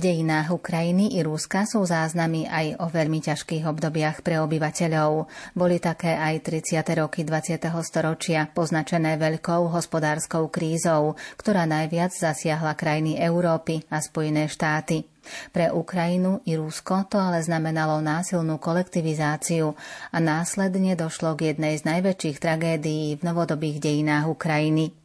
V 0.00 0.08
dejinách 0.08 0.56
Ukrajiny 0.56 1.12
i 1.12 1.20
Rúska 1.20 1.68
sú 1.68 1.84
záznamy 1.84 2.48
aj 2.48 2.80
o 2.80 2.88
veľmi 2.88 3.20
ťažkých 3.20 3.68
obdobiach 3.68 4.24
pre 4.24 4.40
obyvateľov. 4.40 5.28
Boli 5.52 5.76
také 5.76 6.16
aj 6.16 6.40
30. 6.40 7.04
roky 7.04 7.20
20. 7.20 7.60
storočia, 7.84 8.48
poznačené 8.48 9.20
veľkou 9.20 9.68
hospodárskou 9.68 10.48
krízou, 10.48 11.20
ktorá 11.36 11.68
najviac 11.68 12.16
zasiahla 12.16 12.80
krajiny 12.80 13.20
Európy 13.20 13.84
a 13.92 14.00
Spojené 14.00 14.48
štáty. 14.48 15.04
Pre 15.52 15.68
Ukrajinu 15.68 16.40
i 16.48 16.56
Rusko 16.56 17.04
to 17.04 17.20
ale 17.20 17.44
znamenalo 17.44 18.00
násilnú 18.00 18.56
kolektivizáciu 18.56 19.76
a 20.08 20.16
následne 20.16 20.96
došlo 20.96 21.36
k 21.36 21.52
jednej 21.52 21.76
z 21.76 21.84
najväčších 21.84 22.40
tragédií 22.40 23.20
v 23.20 23.22
novodobých 23.28 23.84
dejinách 23.84 24.32
Ukrajiny. 24.32 24.99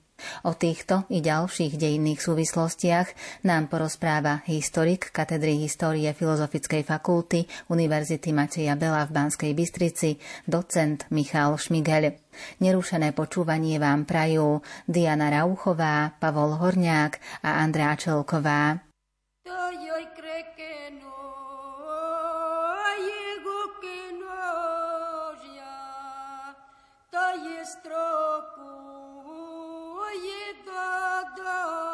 O 0.47 0.55
týchto 0.55 1.03
i 1.11 1.19
ďalších 1.19 1.75
dejinných 1.75 2.23
súvislostiach 2.23 3.07
nám 3.43 3.67
porozpráva 3.67 4.47
historik 4.47 5.11
Katedry 5.11 5.59
histórie 5.59 6.07
Filozofickej 6.15 6.87
fakulty 6.87 7.43
Univerzity 7.67 8.31
Mateja 8.31 8.79
Bela 8.79 9.03
v 9.03 9.11
Banskej 9.11 9.51
Bystrici, 9.51 10.15
docent 10.47 11.09
Michal 11.11 11.59
Šmigel. 11.59 12.15
Nerušené 12.63 13.11
počúvanie 13.11 13.75
vám 13.79 14.07
prajú 14.07 14.63
Diana 14.87 15.31
Rauchová, 15.31 16.15
Pavol 16.19 16.59
Horniák 16.59 17.43
a 17.43 17.63
Andrá 17.63 17.95
Čelková. 17.99 18.79
Troku 27.85 28.84
ye 30.23 30.53
da 30.65 31.84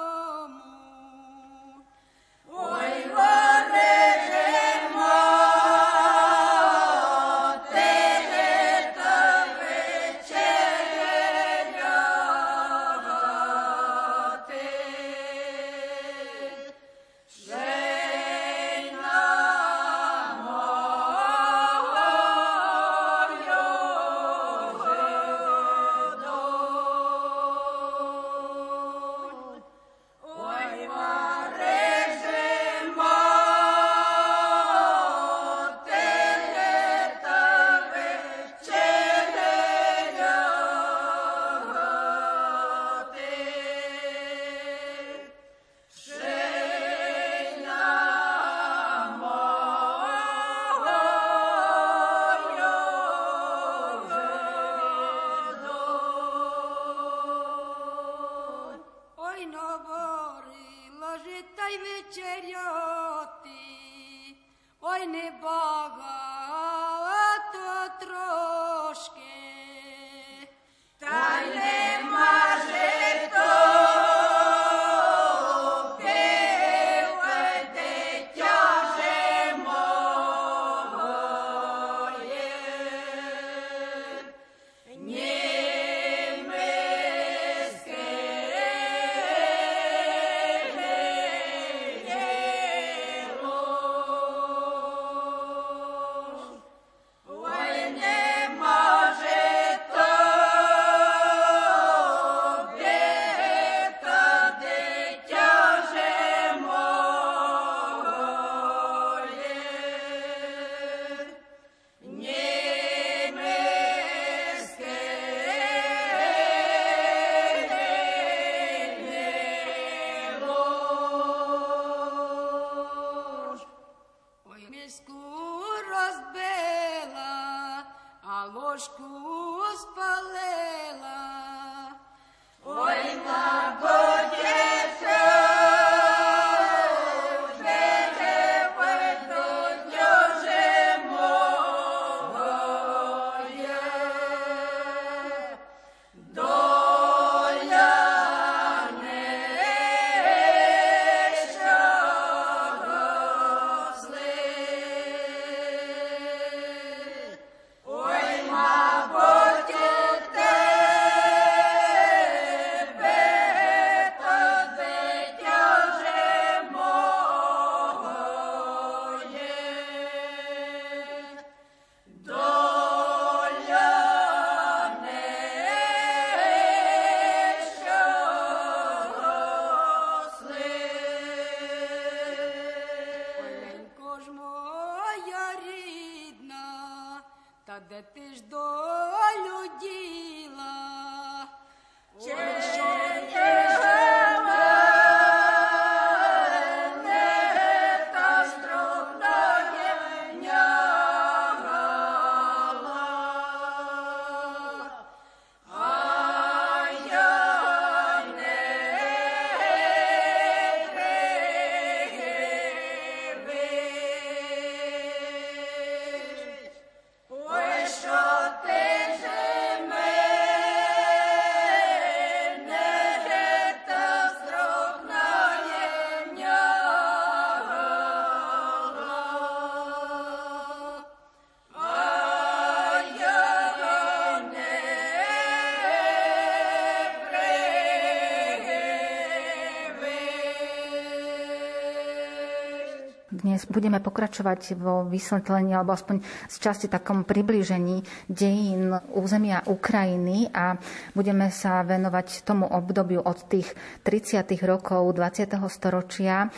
budeme 243.71 244.03
pokračovať 244.03 244.75
vo 244.77 245.07
vysvetlení 245.07 245.73
alebo 245.73 245.95
aspoň 245.95 246.19
z 246.51 246.55
časti 246.59 246.87
takom 246.91 247.23
približení 247.23 248.03
dejín 248.27 248.91
územia 249.15 249.63
Ukrajiny 249.65 250.51
a 250.51 250.75
budeme 251.15 251.47
sa 251.49 251.81
venovať 251.81 252.43
tomu 252.43 252.67
obdobiu 252.67 253.23
od 253.23 253.39
tých 253.47 253.71
30. 254.03 254.43
rokov 254.67 255.15
20. 255.15 255.47
storočia. 255.71 256.51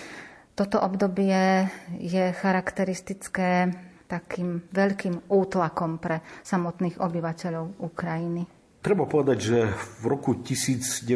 Toto 0.54 0.81
obdobie 0.81 1.69
je 2.01 2.33
charakteristické 2.33 3.74
takým 4.06 4.62
veľkým 4.69 5.25
útlakom 5.30 5.98
pre 5.98 6.21
samotných 6.45 7.01
obyvateľov 7.01 7.81
Ukrajiny. 7.81 8.45
Treba 8.83 9.07
povedať, 9.07 9.38
že 9.39 9.59
v 10.04 10.12
roku 10.12 10.36
1922 10.44 11.07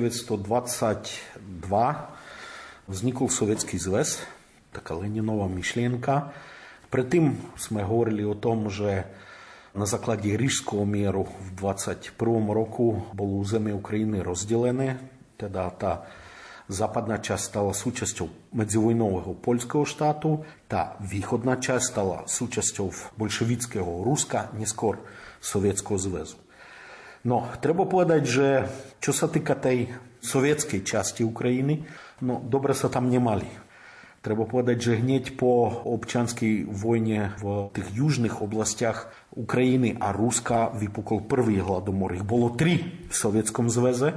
vznikol 2.87 3.27
Sovietský 3.27 3.75
zväz, 3.75 4.23
така 4.77 4.93
Ленінова 4.93 5.47
мішленка. 5.47 6.29
Притым 6.89 7.35
мы 7.71 7.83
говорили 7.83 8.23
о 8.23 8.35
том, 8.35 8.69
что 8.69 9.03
на 9.73 9.85
закладе 9.85 10.37
Рижского 10.37 10.85
миру 10.85 11.27
в 11.39 11.55
21 11.55 12.51
року 12.51 13.03
было 13.13 13.41
уземі 13.41 13.73
Украины 13.73 14.21
разделены, 14.23 14.97
тогда 15.37 15.69
та 15.69 16.05
западная 16.67 17.17
часть 17.17 17.45
стала 17.45 17.73
сучастью 17.73 18.29
мedzівойнового 18.51 19.33
польского 19.33 19.85
штату, 19.85 20.45
та 20.67 20.95
виходная 20.99 21.57
часть 21.57 21.87
стала 21.87 22.23
сучастью 22.27 22.91
большевицкого 23.17 24.03
руска, 24.03 24.49
не 24.53 24.65
скоро 24.65 24.99
Звезу. 25.41 26.37
Но 27.23 27.49
треба 27.61 27.85
povedať, 27.85 28.25
že 28.25 28.69
čo 29.01 29.11
sa 29.11 29.27
týka 29.27 29.55
tej 29.55 29.89
sovietskej 30.21 30.85
časti 30.85 31.21
Ukrajiny, 31.25 31.83
no 32.21 32.39
dobre 32.39 32.73
sa 32.73 32.89
tam 32.89 33.09
nemali. 33.09 33.66
Треба 34.21 34.45
подати, 34.45 34.81
жа 34.81 34.95
гнець 34.95 35.29
по 35.29 35.71
обчанскай 35.85 36.63
войне 36.63 37.31
в 37.41 37.69
тих 37.73 37.85
южних 37.93 38.41
областях 38.41 39.11
України, 39.31 39.97
а 39.99 40.11
руска 40.11 40.71
выпукал 40.81 41.21
первый 41.21 41.59
гладомор. 41.59 42.13
Їх 42.13 42.25
було 42.25 42.49
три 42.49 42.79
в 43.09 43.15
Совєтському 43.15 43.69
Звезе, 43.69 44.13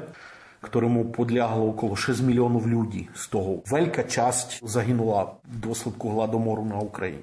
которому 0.61 1.05
подлягло 1.05 1.69
около 1.69 1.97
6 1.97 2.23
мільйонів 2.23 2.69
людей. 2.69 3.09
З 3.15 3.27
того 3.27 3.59
велика 3.67 4.03
часть 4.03 4.69
загинула 4.69 5.33
дослідку 5.45 6.09
гладомору 6.09 6.65
на 6.65 6.79
Україні. 6.79 7.23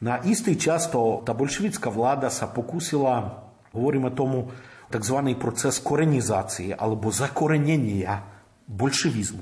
На 0.00 0.16
істий 0.16 0.56
час 0.56 0.86
то 0.86 1.22
та 1.26 1.34
большевицька 1.34 1.90
влада 1.90 2.30
покусила, 2.54 3.30
говоримо 3.72 4.10
тому, 4.10 4.50
так 4.90 5.04
званий 5.04 5.34
процес 5.34 5.78
коренізації 5.78 6.74
або 6.78 7.10
закоренення 7.10 8.22
большевізму. 8.68 9.40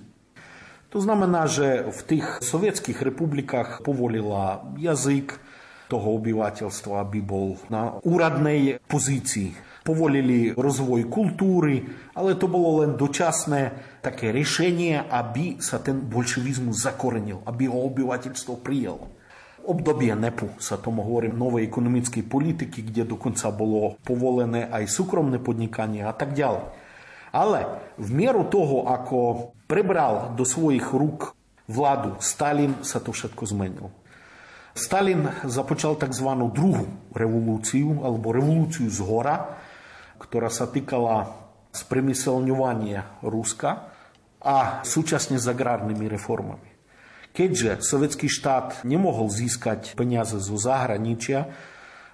Že 0.92 1.88
v 1.88 2.00
tých 2.04 2.26
sovietských 2.44 3.00
republikách 3.00 3.80
povolila 3.80 4.60
jazyk 4.76 5.40
toho 5.88 6.20
obyvateľstva, 6.20 7.04
aby 7.04 7.24
bol 7.24 7.56
na 7.72 7.96
úradnej 8.04 8.76
pozícii. 8.88 9.56
Povolili 9.82 10.54
rozvoj 10.54 11.10
kultúry, 11.10 11.82
ale 12.14 12.38
to 12.38 12.46
bolo 12.46 12.84
len 12.84 12.94
dočasné 12.94 13.72
také 14.04 14.30
riešenie, 14.30 15.10
aby 15.10 15.58
sa 15.58 15.82
ten 15.82 15.98
bolševizmus 16.06 16.86
zakorenil, 16.86 17.42
aby 17.48 17.66
ho 17.66 17.88
obyvateľstvo 17.88 18.62
prijelo 18.62 19.22
obdobie 19.62 20.10
NEPu 20.14 20.58
sa 20.58 20.78
tomu 20.78 21.06
hovorí 21.06 21.30
novej 21.30 21.70
ekonomickej 21.70 22.24
politiky, 22.26 22.82
kde 22.82 23.14
dokonca 23.14 23.46
bolo 23.54 23.98
povolené 24.02 24.66
aj 24.66 24.90
súkromné 24.90 25.38
podnikanie 25.38 26.02
a 26.02 26.10
tak 26.14 26.34
ďalej. 26.34 26.81
Toho, 27.32 28.78
ako 28.84 29.18
prebral 29.64 30.36
do 30.36 30.44
svojich 30.44 30.84
rúk 30.92 31.32
vládu 31.64 32.20
Stalin, 32.20 32.84
sa 32.84 33.00
to 33.00 33.16
všetko 33.16 33.48
zmenilo. 33.48 33.88
Stalin 34.72 35.28
započal 35.44 35.96
tzv. 35.96 36.28
druhú 36.52 36.88
revolúciu, 37.12 38.04
alebo 38.04 38.32
revolúciu 38.32 38.88
z 38.88 39.00
hora, 39.04 39.56
ktorá 40.20 40.52
sa 40.52 40.68
týkala 40.68 41.28
spremyselňovania 41.72 43.24
Ruska 43.24 43.88
a 44.44 44.84
súčasne 44.84 45.40
s 45.40 45.48
agrárnymi 45.48 46.08
reformami. 46.12 46.68
Keďže 47.32 47.80
sovietský 47.80 48.28
štát 48.28 48.84
nemohol 48.84 49.32
získať 49.32 49.96
peniaze 49.96 50.36
zo 50.36 50.56
zahraničia, 50.60 51.48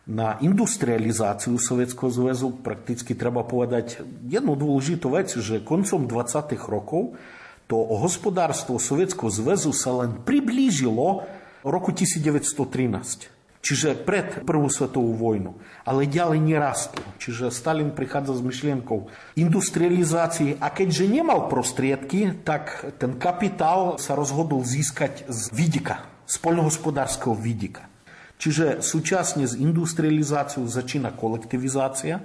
na 0.09 0.41
industrializáciu 0.41 1.61
Sovietskeho 1.61 2.09
zväzu 2.09 2.57
prakticky 2.65 3.13
treba 3.13 3.45
povedať 3.45 4.01
jednu 4.25 4.57
dôležitú 4.57 5.13
vec, 5.13 5.29
že 5.37 5.61
koncom 5.61 6.09
20. 6.09 6.57
rokov 6.65 7.21
to 7.69 7.77
hospodárstvo 7.77 8.81
Sovietskeho 8.81 9.29
zväzu 9.29 9.77
sa 9.77 9.93
len 10.01 10.25
priblížilo 10.25 11.29
roku 11.61 11.93
1913. 11.93 13.29
Čiže 13.61 14.01
pred 14.01 14.49
Prvú 14.49 14.73
svetovú 14.73 15.13
vojnu. 15.13 15.61
Ale 15.85 16.09
ďalej 16.09 16.41
nerastlo. 16.41 17.05
Čiže 17.21 17.53
Stalin 17.53 17.93
prichádza 17.93 18.39
s 18.39 18.41
myšlienkou 18.41 19.13
industrializácie 19.37 20.57
a 20.57 20.73
keďže 20.73 21.05
nemal 21.05 21.53
prostriedky, 21.53 22.33
tak 22.49 22.97
ten 22.97 23.21
kapitál 23.21 24.01
sa 24.01 24.17
rozhodol 24.17 24.65
získať 24.65 25.29
z 25.29 25.53
vidika, 25.53 26.09
z 26.25 26.41
poľnohospodárskeho 26.41 27.37
vidika. 27.37 27.91
Čiže 28.39 28.81
súčasne 28.81 29.45
s 29.45 29.59
industrializáciou 29.59 30.63
začína 30.71 31.11
kolektivizácia. 31.11 32.23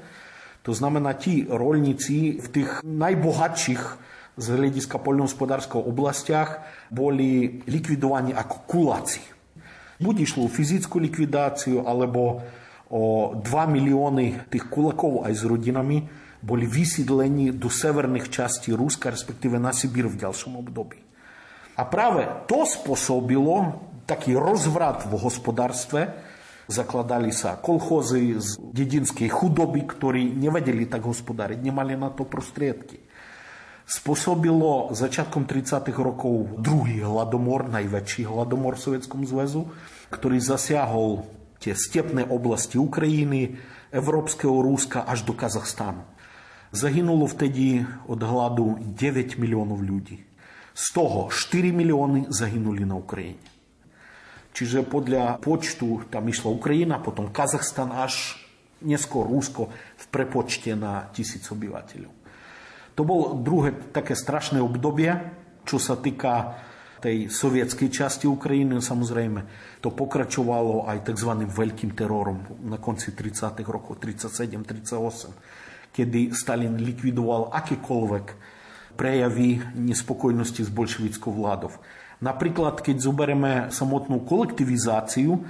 To 0.61 0.71
znamená, 0.71 1.17
tí 1.17 1.49
rolníci 1.49 2.37
v 2.37 2.47
tých 2.53 2.69
najbohatších 2.85 3.83
z 4.37 4.45
hľadiska 4.49 4.97
poľnohospodárského 5.01 5.81
oblastiach 5.81 6.61
boli 6.89 7.61
likvidovaní 7.65 8.33
ako 8.33 8.55
kuláci. 8.65 9.21
Buď 10.01 10.15
išlo 10.25 10.45
o 10.45 10.53
fyzickú 10.53 11.01
likvidáciu, 11.01 11.85
alebo 11.85 12.41
o 12.93 13.33
2 13.37 13.45
milióny 13.49 14.49
tých 14.53 14.69
kulakov 14.69 15.25
aj 15.25 15.33
s 15.33 15.43
rodinami 15.45 16.05
boli 16.43 16.67
vysídlení 16.67 17.55
do 17.55 17.71
severných 17.71 18.27
častí 18.29 18.75
Ruska, 18.75 19.09
respektíve 19.09 19.55
na 19.57 19.71
Sibír 19.71 20.11
v 20.11 20.19
ďalšom 20.27 20.59
období. 20.59 20.99
A 21.79 21.87
práve 21.87 22.27
to 22.45 22.67
spôsobilo 22.67 23.81
taký 24.05 24.35
rozvrat 24.37 25.07
v 25.07 25.13
hospodárstve. 25.19 26.11
Zakladali 26.67 27.35
sa 27.35 27.59
kolchozy 27.59 28.39
z 28.39 28.55
dedinskej 28.71 29.27
chudoby, 29.27 29.83
ktorí 29.83 30.31
nevedeli 30.31 30.87
tak 30.87 31.03
hospodáriť, 31.03 31.59
nemali 31.59 31.99
na 31.99 32.07
to 32.07 32.23
prostriedky 32.23 33.03
spôsobilo 33.83 34.95
začiatkom 34.95 35.43
30. 35.43 35.91
rokov 35.99 36.55
druhý 36.59 37.03
hladomor, 37.03 37.67
najväčší 37.67 38.23
hladomor 38.27 38.79
v 38.79 38.83
Sovietskom 38.89 39.27
zväzu, 39.27 39.67
ktorý 40.07 40.39
zasiahol 40.39 41.27
tie 41.59 41.75
stepné 41.75 42.27
oblasti 42.27 42.79
Ukrajiny, 42.79 43.59
Európskeho 43.91 44.63
Rúska 44.63 45.03
až 45.03 45.27
do 45.27 45.35
Kazachstánu. 45.35 46.03
Zahynulo 46.73 47.29
vtedy 47.29 47.85
od 48.09 48.17
hladu 48.17 48.81
9 48.81 49.37
miliónov 49.37 49.77
ľudí. 49.83 50.25
Z 50.73 50.85
toho 50.97 51.29
4 51.29 51.69
milióny 51.69 52.33
zahynuli 52.33 52.81
na 52.81 52.97
Ukrajine. 52.97 53.52
Čiže 54.53 54.85
podľa 54.85 55.41
počtu 55.41 56.07
tam 56.13 56.29
išla 56.29 56.53
Ukrajina, 56.53 57.01
potom 57.01 57.33
Kazachstan 57.33 57.89
až 57.89 58.37
neskôr 58.85 59.25
Rusko 59.25 59.73
v 59.73 60.05
prepočte 60.13 60.77
na 60.77 61.09
tisíc 61.09 61.41
obyvateľov. 61.49 62.13
To 62.93 63.01
bolo 63.01 63.33
druhé 63.41 63.73
také 63.89 64.13
strašné 64.13 64.61
obdobie, 64.61 65.09
čo 65.65 65.81
sa 65.81 65.97
týka 65.97 66.61
tej 67.03 67.27
sovietskej 67.27 67.89
časti 67.91 68.25
Ukrajiny, 68.31 68.79
samozrejme, 68.79 69.41
to 69.83 69.91
pokračovalo 69.91 70.87
aj 70.87 71.11
tzv. 71.11 71.31
veľkým 71.51 71.91
terorom 71.91 72.63
na 72.63 72.79
konci 72.79 73.11
30. 73.11 73.59
rokov, 73.67 73.99
37-38, 73.99 75.91
kedy 75.91 76.31
Stalin 76.31 76.79
likvidoval 76.79 77.51
akékoľvek 77.51 78.25
prejavy 78.95 79.59
nespokojnosti 79.75 80.63
s 80.63 80.71
bolševickou 80.71 81.33
vládou. 81.35 81.75
Zoberieme 82.99 83.71
samotnú 83.73 84.21
kolektivizáciu, 84.27 85.41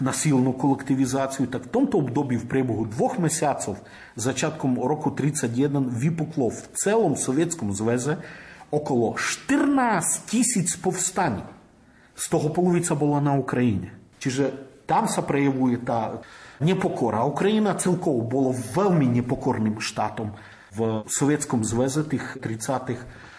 na 0.00 0.16
silnú 0.16 0.56
kolektivizáciu, 0.56 1.44
tak 1.46 1.68
v 1.68 1.72
tomto 1.76 2.00
období 2.00 2.40
v 2.40 2.48
priebehu 2.48 2.88
dvoch 2.88 3.20
mesiacov 3.20 3.76
začiatkom 4.16 4.80
roku 4.80 5.12
1931 5.12 5.92
vypuklo 5.92 6.48
v 6.48 6.60
celom 6.72 7.14
Sovietskom 7.14 7.76
zväze 7.76 8.16
okolo 8.72 9.20
14 9.20 10.24
tisíc 10.24 10.72
povstaní. 10.80 11.44
Z 12.16 12.24
toho 12.32 12.48
polovica 12.48 12.96
bola 12.96 13.20
na 13.20 13.36
Ukrajine. 13.36 13.92
Čiže 14.20 14.52
tam 14.88 15.04
sa 15.06 15.20
prejavuje 15.20 15.80
tá 15.84 16.20
nepokora. 16.64 17.28
Ukrajina 17.28 17.76
celkovo 17.76 18.24
bolo 18.24 18.50
veľmi 18.56 19.04
nepokorným 19.20 19.78
štátom 19.80 20.32
v 20.72 21.04
Sovietskom 21.08 21.60
zväze 21.60 22.08
tých 22.08 22.40
30 22.40 23.29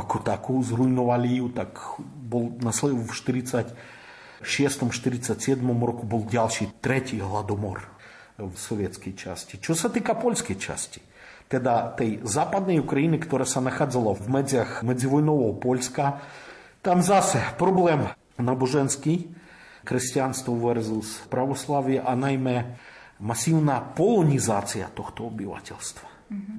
ako 0.00 0.24
takú, 0.24 0.58
zrujnovali 0.64 1.38
ju, 1.38 1.46
tak 1.52 1.76
bol 2.00 2.56
na 2.58 2.72
v 2.98 3.12
40 3.12 4.02
647 4.42 5.62
roku 5.62 6.02
bol 6.02 6.26
ďalší 6.26 6.82
tretí 6.82 7.22
hladomor 7.22 7.86
v 8.42 8.50
sovietskej 8.50 9.14
časti. 9.14 9.54
Čo 9.62 9.78
sa 9.78 9.86
týka 9.86 10.18
poľskej 10.18 10.58
časti, 10.58 10.98
teda 11.46 11.94
tej 11.94 12.26
západnej 12.26 12.82
Ukrajiny, 12.82 13.22
ktorá 13.22 13.46
sa 13.46 13.62
nachádzala 13.62 14.18
v 14.18 14.26
medziach 14.26 14.82
medzivojnového 14.82 15.54
Poľska, 15.62 16.18
tam 16.82 16.98
zase 17.00 17.38
problém 17.56 18.10
náboženský, 18.42 19.30
kresťanstvo 19.86 20.58
versus 20.58 21.22
pravoslavie 21.30 22.02
a 22.02 22.14
najmä 22.18 22.74
masívna 23.22 23.82
polonizácia 23.82 24.90
tohto 24.90 25.30
obyvateľstva. 25.30 26.08
Mm-hmm. 26.30 26.56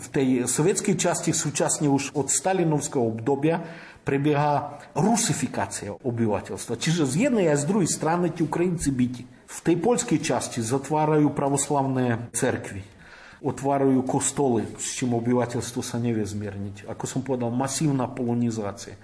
V 0.00 0.06
tej 0.08 0.28
sovietskej 0.48 0.96
časti 0.96 1.30
súčasne 1.30 1.86
už 1.86 2.16
od 2.16 2.32
stalinovského 2.32 3.04
obdobia 3.04 3.60
prebieha 4.00 4.80
rusifikácia 4.96 5.92
obyvateľstva. 5.92 6.80
Čiže 6.80 7.04
z 7.04 7.14
jednej 7.28 7.52
a 7.52 7.60
z 7.60 7.68
druhej 7.68 7.90
strany 7.90 8.32
tí 8.32 8.40
Ukrajinci 8.42 8.90
byti. 8.90 9.22
V 9.28 9.58
tej 9.60 9.76
poľskej 9.76 10.18
časti 10.24 10.64
zatvárajú 10.64 11.30
pravoslavné 11.36 12.32
cerkvy. 12.32 12.80
Otvárajú 13.44 14.00
kostoly, 14.08 14.64
s 14.80 14.96
čím 14.96 15.16
obyvateľstvo 15.16 15.80
sa 15.84 16.00
nevie 16.00 16.24
zmierniť. 16.24 16.88
Ako 16.88 17.04
som 17.04 17.20
povedal, 17.20 17.52
masívna 17.52 18.08
polonizácia. 18.08 18.96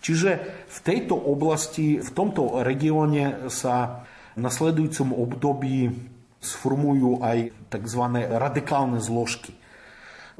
Čiže 0.00 0.30
v 0.64 0.78
tejto 0.80 1.12
oblasti, 1.12 2.00
v 2.00 2.10
tomto 2.10 2.64
regióne 2.64 3.52
sa 3.52 4.04
v 4.32 4.40
nasledujúcom 4.40 5.12
období 5.12 5.92
sformujú 6.40 7.20
aj 7.20 7.52
tzv. 7.68 8.02
radikálne 8.32 8.96
zložky. 8.98 9.52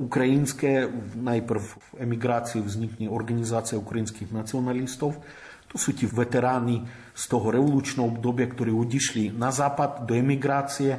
Ukrajinské, 0.00 0.88
najprv 1.20 1.60
v 1.60 1.76
emigrácii 2.00 2.64
vznikne 2.64 3.12
organizácia 3.12 3.76
ukrajinských 3.76 4.32
nacionalistov. 4.32 5.20
To 5.68 5.76
sú 5.76 5.92
ti 5.92 6.08
veteráni 6.08 6.88
z 7.12 7.24
toho 7.28 7.52
revolučného 7.52 8.16
obdobia, 8.16 8.48
ktorí 8.48 8.72
odišli 8.72 9.36
na 9.36 9.52
západ 9.52 10.08
do 10.08 10.16
emigrácie. 10.16 10.96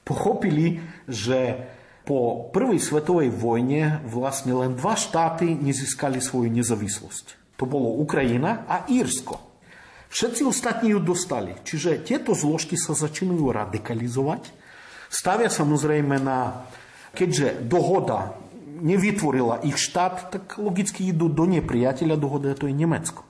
Pochopili, 0.00 0.80
že 1.04 1.60
po 2.08 2.48
prvej 2.48 2.80
svetovej 2.80 3.28
vojne 3.28 4.00
vlastne 4.08 4.56
len 4.56 4.72
dva 4.72 4.96
štáty 4.96 5.52
nezískali 5.52 6.24
svoju 6.24 6.48
nezávislosť. 6.48 7.47
To 7.58 7.66
bolo 7.66 7.98
Ukrajina 7.98 8.64
a 8.70 8.86
Írsko. 8.86 9.42
Všetci 10.08 10.46
ostatní 10.46 10.96
ju 10.96 11.02
dostali. 11.04 11.52
Čiže 11.66 12.00
tieto 12.00 12.32
zložky 12.32 12.80
sa 12.80 12.96
začínajú 12.96 13.44
radikalizovať. 13.52 14.48
Stavia 15.12 15.52
samozrejme 15.52 16.16
na, 16.22 16.64
keďže 17.12 17.66
dohoda 17.68 18.38
nevytvorila 18.78 19.66
ich 19.66 19.76
štát, 19.76 20.32
tak 20.32 20.44
logicky 20.56 21.10
idú 21.10 21.26
do 21.28 21.44
nepriateľa 21.44 22.16
dohody, 22.16 22.54
to 22.54 22.70
je 22.70 22.74
Nemecko. 22.78 23.26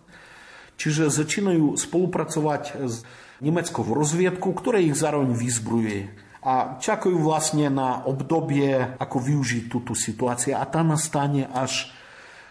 Čiže 0.79 1.11
začínajú 1.11 1.75
spolupracovať 1.75 2.63
s 2.87 3.03
nemeckou 3.43 3.83
rozviedkou, 3.83 4.55
ktorá 4.55 4.79
ich 4.79 4.95
zároveň 4.95 5.35
vyzbruje. 5.35 6.15
A 6.47 6.79
čakajú 6.79 7.19
vlastne 7.19 7.67
na 7.67 8.07
obdobie, 8.07 8.95
ako 9.03 9.19
využiť 9.19 9.65
túto 9.67 9.99
situáciu. 9.99 10.55
A 10.55 10.63
tá 10.71 10.87
nastane 10.87 11.51
až 11.51 11.91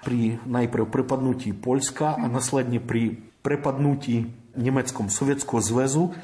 pri 0.08 0.40
najprv 0.48 0.88
prepadnutí 0.88 1.52
Poľska 1.52 2.16
a 2.16 2.32
následne 2.32 2.80
pri 2.80 3.20
prepadnutí 3.44 4.32
Nemeckom 4.56 5.12
Sovietského 5.12 5.60
zväzu, 5.60 6.16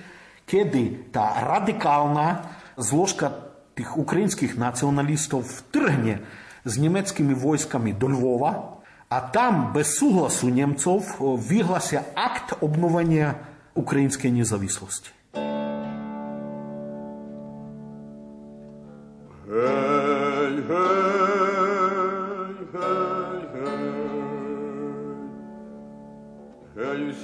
kedy 0.48 1.12
tá 1.12 1.44
radikálna 1.44 2.48
zložka 2.80 3.52
tých 3.76 3.92
ukrajinských 4.00 4.56
nacionalistov 4.56 5.44
vtrhne 5.44 6.24
s 6.64 6.74
nemeckými 6.80 7.36
vojskami 7.36 7.92
do 7.92 8.08
Lvova 8.08 8.80
a 9.12 9.18
tam 9.20 9.76
bez 9.76 10.00
súhlasu 10.00 10.48
Nemcov 10.48 11.04
vyhlasia 11.44 12.08
akt 12.16 12.64
obnovenia 12.64 13.36
ukrajinskej 13.76 14.32
nezávislosti. 14.32 15.12
Hej, 19.44 20.56
hej. 20.72 21.03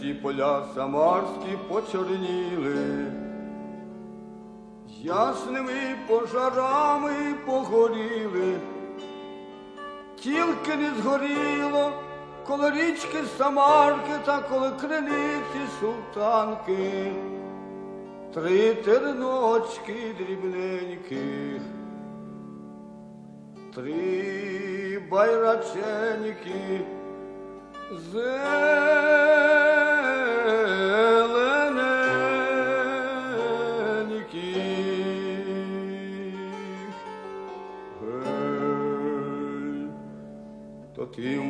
Гей 0.09 0.17
поля 0.17 0.65
самарські 0.75 1.57
почорніли, 1.67 3.05
ясними 5.01 5.95
пожарами 6.07 7.13
погоріли, 7.45 8.59
тільки 10.15 10.75
не 10.75 10.91
згоріло, 11.01 11.91
коли 12.47 12.71
річки 12.71 13.17
Самарки 13.37 14.11
та 14.25 14.39
коли 14.39 14.71
криниці 14.81 15.61
султанки, 15.79 17.11
три 18.33 18.73
терночки 18.73 20.15
дрібненьких, 20.17 21.61
три 23.75 25.01
байраченьки. 25.11 26.85
То 27.89 28.98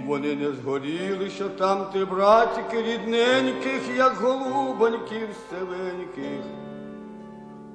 вони 0.09 0.35
не 0.35 0.51
згоріли, 0.51 1.29
що 1.29 1.49
там 1.49 1.85
ти 1.93 2.05
братики 2.05 2.81
рідненьких, 2.81 3.81
як 3.97 4.13
голубоньків 4.13 5.29
селеньких, 5.49 6.45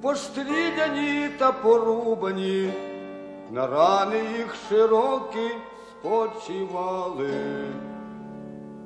постріляні 0.03 1.29
та 1.39 1.53
порубані, 1.53 2.73
на 3.51 3.67
рани 3.67 4.17
їх 4.39 4.55
широкі 4.69 5.51
спочивали. 5.91 7.65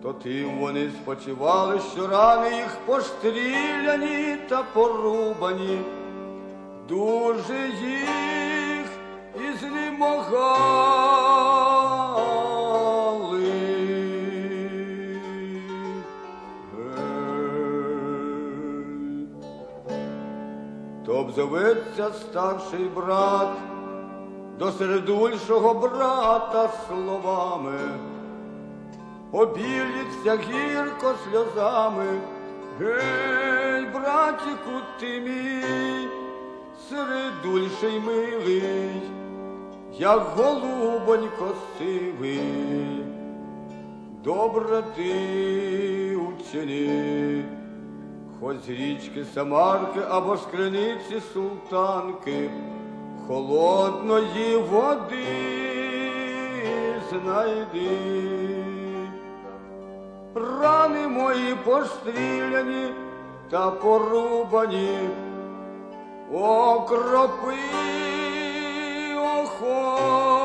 То 0.03 0.13
тим 0.13 0.59
вони 0.59 0.91
спочивали, 1.03 1.81
що 1.95 2.07
рани 2.07 2.57
їх 2.57 2.77
постріляні 2.87 4.37
та 4.49 4.63
порубані, 4.63 5.79
дуже 6.89 7.69
їх 7.83 8.87
і 9.35 9.59
знемогали. 9.59 10.88
Обзоветься 21.29 22.11
старший 22.13 22.89
брат 22.89 23.49
до 24.59 24.73
середульшого 24.73 25.75
брата 25.75 26.71
словами. 26.89 27.79
Обіліться 29.33 30.39
гірко 30.51 31.15
сльозами. 31.25 32.07
Гей, 32.81 33.87
братіку, 33.87 34.81
ти 35.01 35.21
мій, 35.21 36.09
середульший 36.89 38.01
милий, 38.01 39.03
як 39.99 40.23
голубонько 40.37 41.55
сивий, 41.79 43.05
добре 44.25 44.83
ти 44.97 46.17
учені, 46.17 47.45
хоч 48.41 48.57
з 48.67 48.69
річки 48.69 49.25
Самарки 49.35 50.01
або 50.11 50.37
з 50.37 50.47
криниці 50.47 51.21
султанки, 51.35 52.51
холодної 53.27 54.57
води 54.57 55.25
знайди 57.11 57.99
рани 60.35 61.09
мої 61.09 61.55
постріляні 61.55 62.95
та 63.51 63.71
порубані, 63.71 64.99
окропи 66.33 67.55
охолоди. 69.17 70.38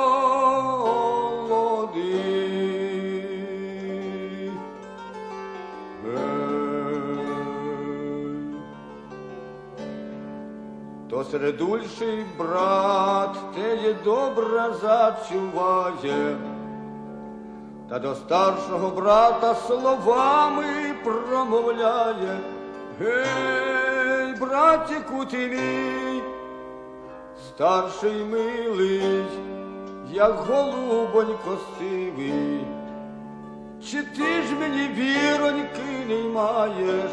То 11.23 11.29
середульший 11.29 12.25
брат 12.37 13.37
те 13.55 13.75
є 13.75 13.95
добре 14.03 14.73
зачуває, 14.81 16.37
та 17.89 17.99
до 17.99 18.15
старшого 18.15 18.89
брата 18.89 19.55
словами 19.55 20.95
промовляє, 21.03 22.39
Гей, 22.99 24.35
братіку 24.39 25.25
ти 25.25 25.47
мій, 25.47 26.21
старший 27.47 28.25
милий, 28.25 29.23
як 30.11 30.33
голубонько 30.33 31.57
сивий, 31.79 32.67
чи 33.91 34.03
ти 34.03 34.41
ж 34.41 34.55
мені 34.59 34.87
віроньки 34.87 36.05
не 36.07 36.29
маєш, 36.29 37.11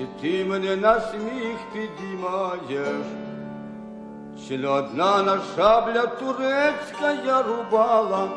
чи 0.00 0.06
ти 0.20 0.44
мене 0.44 0.76
на 0.76 1.00
сміх 1.00 1.56
підіймаєш, 1.72 3.06
чи 4.48 4.58
не 4.58 4.68
одна 4.68 5.22
на 5.22 5.38
шабля 5.56 6.06
турецька 6.06 7.12
я 7.26 7.42
рубала, 7.42 8.28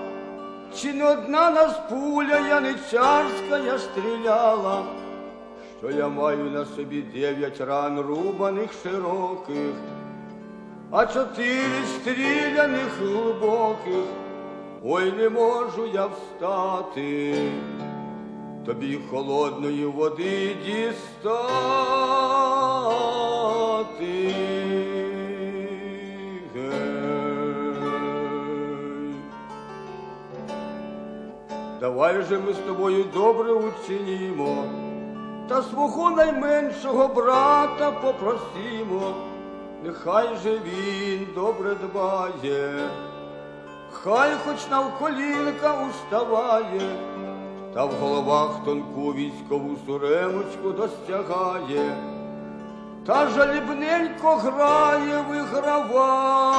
чи 0.75 0.93
не 0.93 1.10
одна 1.12 1.51
нас 1.51 1.79
пуля 1.89 2.39
яничарська 2.48 3.58
я 3.65 3.79
стріляла, 3.79 4.84
що 5.79 5.91
я 5.91 6.08
маю 6.08 6.43
на 6.43 6.65
собі 6.65 7.01
дев'ять 7.01 7.62
ран 7.62 8.00
рубаних 8.00 8.70
широких, 8.84 9.75
а 10.91 11.05
чотири 11.05 11.86
стріляних 11.96 12.98
глибоких, 13.01 14.05
ой 14.84 15.12
не 15.12 15.29
можу 15.29 15.86
я 15.93 16.05
встати 16.05 17.36
тобі 18.65 19.00
холодної 19.12 19.86
води 19.86 20.55
дістати. 20.65 21.43
Давай 31.79 32.24
же 32.24 32.39
ми 32.39 32.53
з 32.53 32.58
тобою 32.58 33.05
добре 33.13 33.53
учинімо, 33.53 34.63
та 35.50 35.62
свого 35.62 36.12
найменшого 36.12 37.08
брата 37.08 37.91
попросімо, 37.91 39.13
нехай 39.84 40.27
же 40.43 40.60
він 40.65 41.27
добре 41.36 41.75
дбає, 41.75 42.89
хай 43.91 44.32
хоч 44.46 44.70
навколінка 44.72 45.88
уставає 45.89 46.96
та 47.74 47.86
в 47.86 47.92
головах 48.01 48.50
тонку 48.65 49.13
військову 49.13 49.75
суремочку 49.88 50.72
достягає, 50.72 51.98
та 53.06 53.27
жалібненько 53.27 54.36
грає, 54.36 55.25
виграває. 55.30 56.53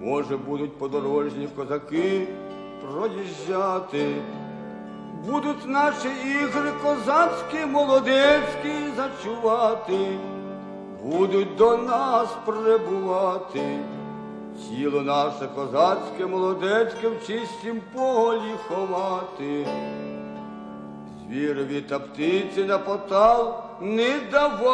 Може, 0.00 0.36
будуть 0.36 0.78
подорожні 0.78 1.48
козаки 1.56 2.28
проїжджати, 2.92 4.16
будуть 5.26 5.66
наші 5.66 6.08
ігри 6.08 6.72
козацькі, 6.82 7.66
молодецькі 7.66 8.72
зачувати 8.96 10.18
будуть 11.04 11.56
до 11.56 11.76
нас 11.76 12.28
прибувати, 12.46 13.78
тіло 14.68 15.00
наше 15.00 15.48
козацьке, 15.54 16.26
молодецьке 16.26 17.08
в 17.08 17.26
чистім 17.26 17.80
полі 17.94 18.54
ховати, 18.68 19.66
звірові 21.26 21.80
та 21.80 21.98
птиці 21.98 22.64
на 22.64 22.78
потал 22.78 23.54
не 23.80 24.20
давати. 24.32 24.64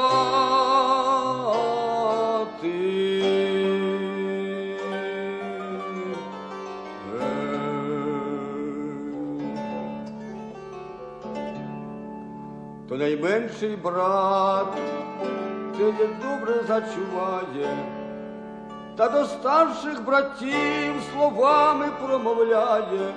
То 12.88 12.97
найменший 12.97 13.77
брат 13.77 14.66
те 15.81 16.09
добре 16.23 16.55
зачуває, 16.69 17.77
та 18.97 19.09
до 19.09 19.25
старших 19.25 20.05
братів 20.05 20.95
словами 21.12 21.87
промовляє. 22.07 23.14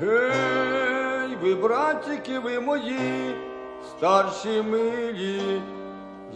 Гей, 0.00 1.36
ви, 1.42 1.54
братики, 1.54 2.38
ви 2.38 2.60
мої, 2.60 3.34
старші 3.90 4.62
милі, 4.62 5.62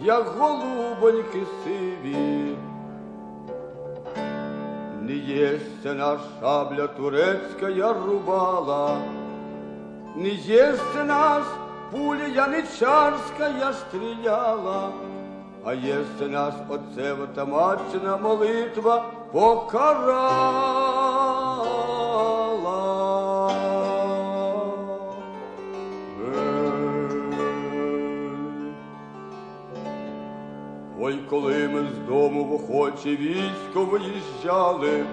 як 0.03 0.27
голубоньки 0.27 1.43
сиві. 1.65 2.57
Не 5.03 5.13
єсться 5.13 5.95
наш 5.95 6.19
шабля 6.41 6.87
турецька 6.87 7.69
я 7.69 7.93
рубала, 7.93 8.99
не 10.17 10.29
єсться 10.29 11.05
нас 11.05 11.45
пуля 11.91 12.27
яничарська 12.27 13.49
я 13.61 13.73
стріляла, 13.73 14.91
а 15.65 15.75
єсться 15.75 16.29
нас 16.29 16.55
отцева 16.69 17.27
та 17.35 17.45
матчина 17.45 18.17
молитва 18.17 19.05
покарала. 19.33 20.79
Ой, 31.01 31.19
коли 31.31 31.69
ми 31.69 31.87
з 31.95 32.09
дому 32.09 32.45
в 32.45 32.55
охоче 32.55 33.17
військо 33.17 33.85
виїжджали, 33.85 35.05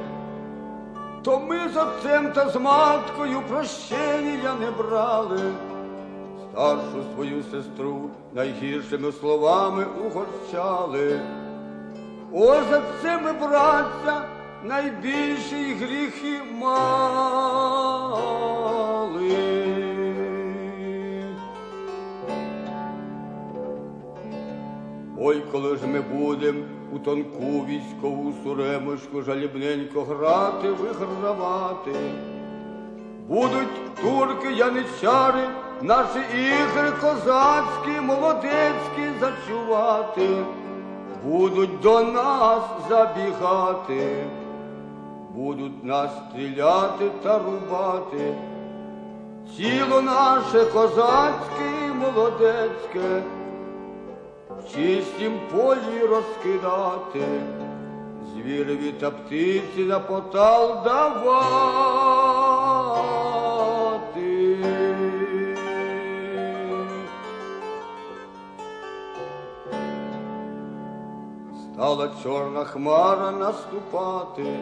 то 1.24 1.40
ми 1.40 1.70
з 1.70 1.78
отцем 1.78 2.32
та 2.32 2.50
з 2.50 2.56
маткою 2.56 3.42
прощення 3.50 4.56
не 4.60 4.72
брали 4.72 5.40
старшу 6.56 7.04
свою 7.16 7.44
сестру 7.44 8.10
найгіршими 8.34 9.12
словами 9.12 9.86
угорчали. 10.06 11.20
О, 12.34 12.46
за 12.46 12.82
це 13.02 13.18
ми, 13.18 13.34
браття, 13.34 14.26
найбільші 14.64 15.74
гріхи 15.74 16.42
мали. 16.60 16.76
Ой, 25.20 25.44
коли 25.52 25.78
ж 25.78 25.88
ми 25.88 26.02
будем 26.02 26.64
у 26.94 27.00
тонку 27.00 27.66
військову 27.66 28.34
суремочку 28.44 29.22
жалібненько 29.22 30.04
грати, 30.04 30.70
вигравати, 30.70 31.92
будуть 33.28 33.96
турки, 34.02 34.54
яничари, 34.54 35.50
наші 35.82 36.20
ігри 36.34 36.92
козацькі, 37.02 38.02
молодецькі 38.02 39.10
зачувати, 39.20 40.30
будуть 41.24 41.80
до 41.80 42.04
нас 42.04 42.62
забігати, 42.90 44.24
будуть 45.36 45.84
нас 45.84 46.10
стріляти 46.30 47.10
та 47.24 47.40
рубати. 47.40 48.34
Тіло 49.58 50.02
наше 50.02 50.66
козацьке 50.66 51.88
і 51.88 51.94
молодецьке, 51.94 53.24
в 54.50 54.76
чистім 54.76 55.40
полі 55.52 56.00
розкидати, 56.10 57.26
звірові 58.34 58.92
та 59.00 59.12
птиці 59.12 59.84
на 59.84 60.00
потал 60.00 60.84
давати. 60.84 62.55
Стала 71.76 72.10
чорна 72.24 72.64
хмара 72.64 73.32
наступати, 73.32 74.60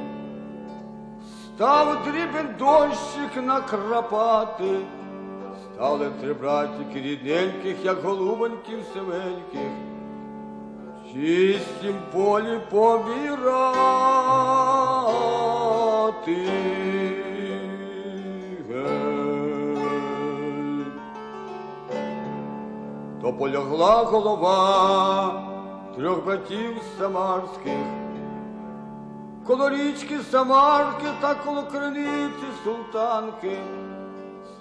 став 1.45 2.03
дрібен 2.05 2.55
дощик 2.59 3.43
накрапати, 3.43 4.79
стали 5.63 6.11
три 6.21 6.33
братики 6.33 7.01
рідненьких, 7.01 7.85
як 7.85 8.03
голубоньків 8.03 8.79
севеньких, 8.93 9.71
в 10.97 11.13
чистім 11.13 11.95
полі 12.13 12.59
побірати. 12.71 13.13
То 23.21 23.33
полягла 23.33 24.03
голова 24.03 25.52
трьох 25.95 26.25
братів 26.25 26.81
самарських, 26.99 27.85
коло 29.47 29.69
річки 29.69 30.19
Самарки 30.31 31.05
та 31.21 31.35
коло 31.35 31.63
криниці 31.71 32.45
султанки. 32.63 33.57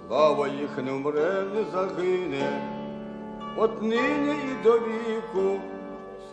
Слава 0.08 0.48
їх 0.48 0.78
не 0.84 0.92
вмре, 0.92 1.44
не 1.54 1.64
загине, 1.72 2.62
от 3.56 3.82
нині 3.82 4.32
і 4.32 4.64
до 4.64 4.72
віку, 4.72 5.60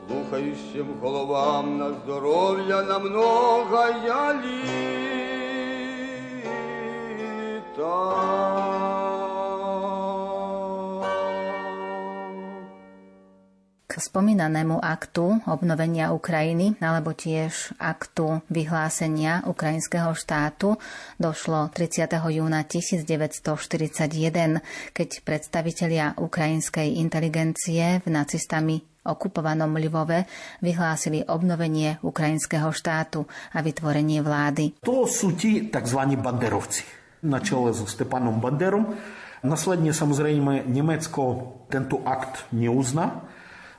слухаючим 0.08 0.88
головам 1.02 1.78
на 1.78 1.92
здоров'я 1.94 2.84
на 2.84 3.00
много 3.00 3.86
я 4.06 4.34
літа. 4.34 5.20
Spomínanému 14.00 14.80
aktu 14.80 15.44
obnovenia 15.46 16.16
Ukrajiny 16.16 16.80
alebo 16.80 17.12
tiež 17.12 17.76
aktu 17.78 18.40
vyhlásenia 18.48 19.44
ukrajinského 19.46 20.16
štátu 20.16 20.80
došlo 21.20 21.70
30. 21.76 22.08
júna 22.34 22.64
1941, 22.64 24.64
keď 24.96 25.10
predstavitelia 25.22 26.16
ukrajinskej 26.16 26.98
inteligencie 26.98 28.00
v 28.02 28.08
nacistami 28.08 28.80
okupovanom 29.04 29.76
Lvove 29.76 30.24
vyhlásili 30.64 31.28
obnovenie 31.28 32.00
ukrajinského 32.00 32.72
štátu 32.72 33.28
a 33.54 33.60
vytvorenie 33.60 34.24
vlády. 34.24 34.80
To 34.88 35.04
sú 35.04 35.36
ti 35.36 35.68
tzv. 35.68 36.00
banderovci 36.16 37.00
na 37.24 37.44
čele 37.44 37.76
so 37.76 37.84
Stepanom 37.84 38.40
Banderom. 38.40 38.96
Nasledne 39.44 39.96
samozrejme 39.96 40.68
Nemecko 40.68 41.56
tento 41.72 42.04
akt 42.04 42.48
neuzná. 42.52 43.24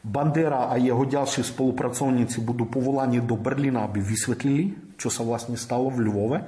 Бандера, 0.04 0.68
а 0.70 0.78
його 0.78 1.04
ďalší 1.04 1.42
spolupracovníci 1.42 2.40
будуть 2.40 2.70
поволані 2.70 3.20
до 3.20 3.36
Берліна, 3.36 3.80
аби 3.80 4.00
vysvetlili, 4.00 4.70
що 4.96 5.10
це 5.10 5.22
власне 5.22 5.56
стало 5.56 5.88
в 5.88 6.00
Lvove. 6.00 6.40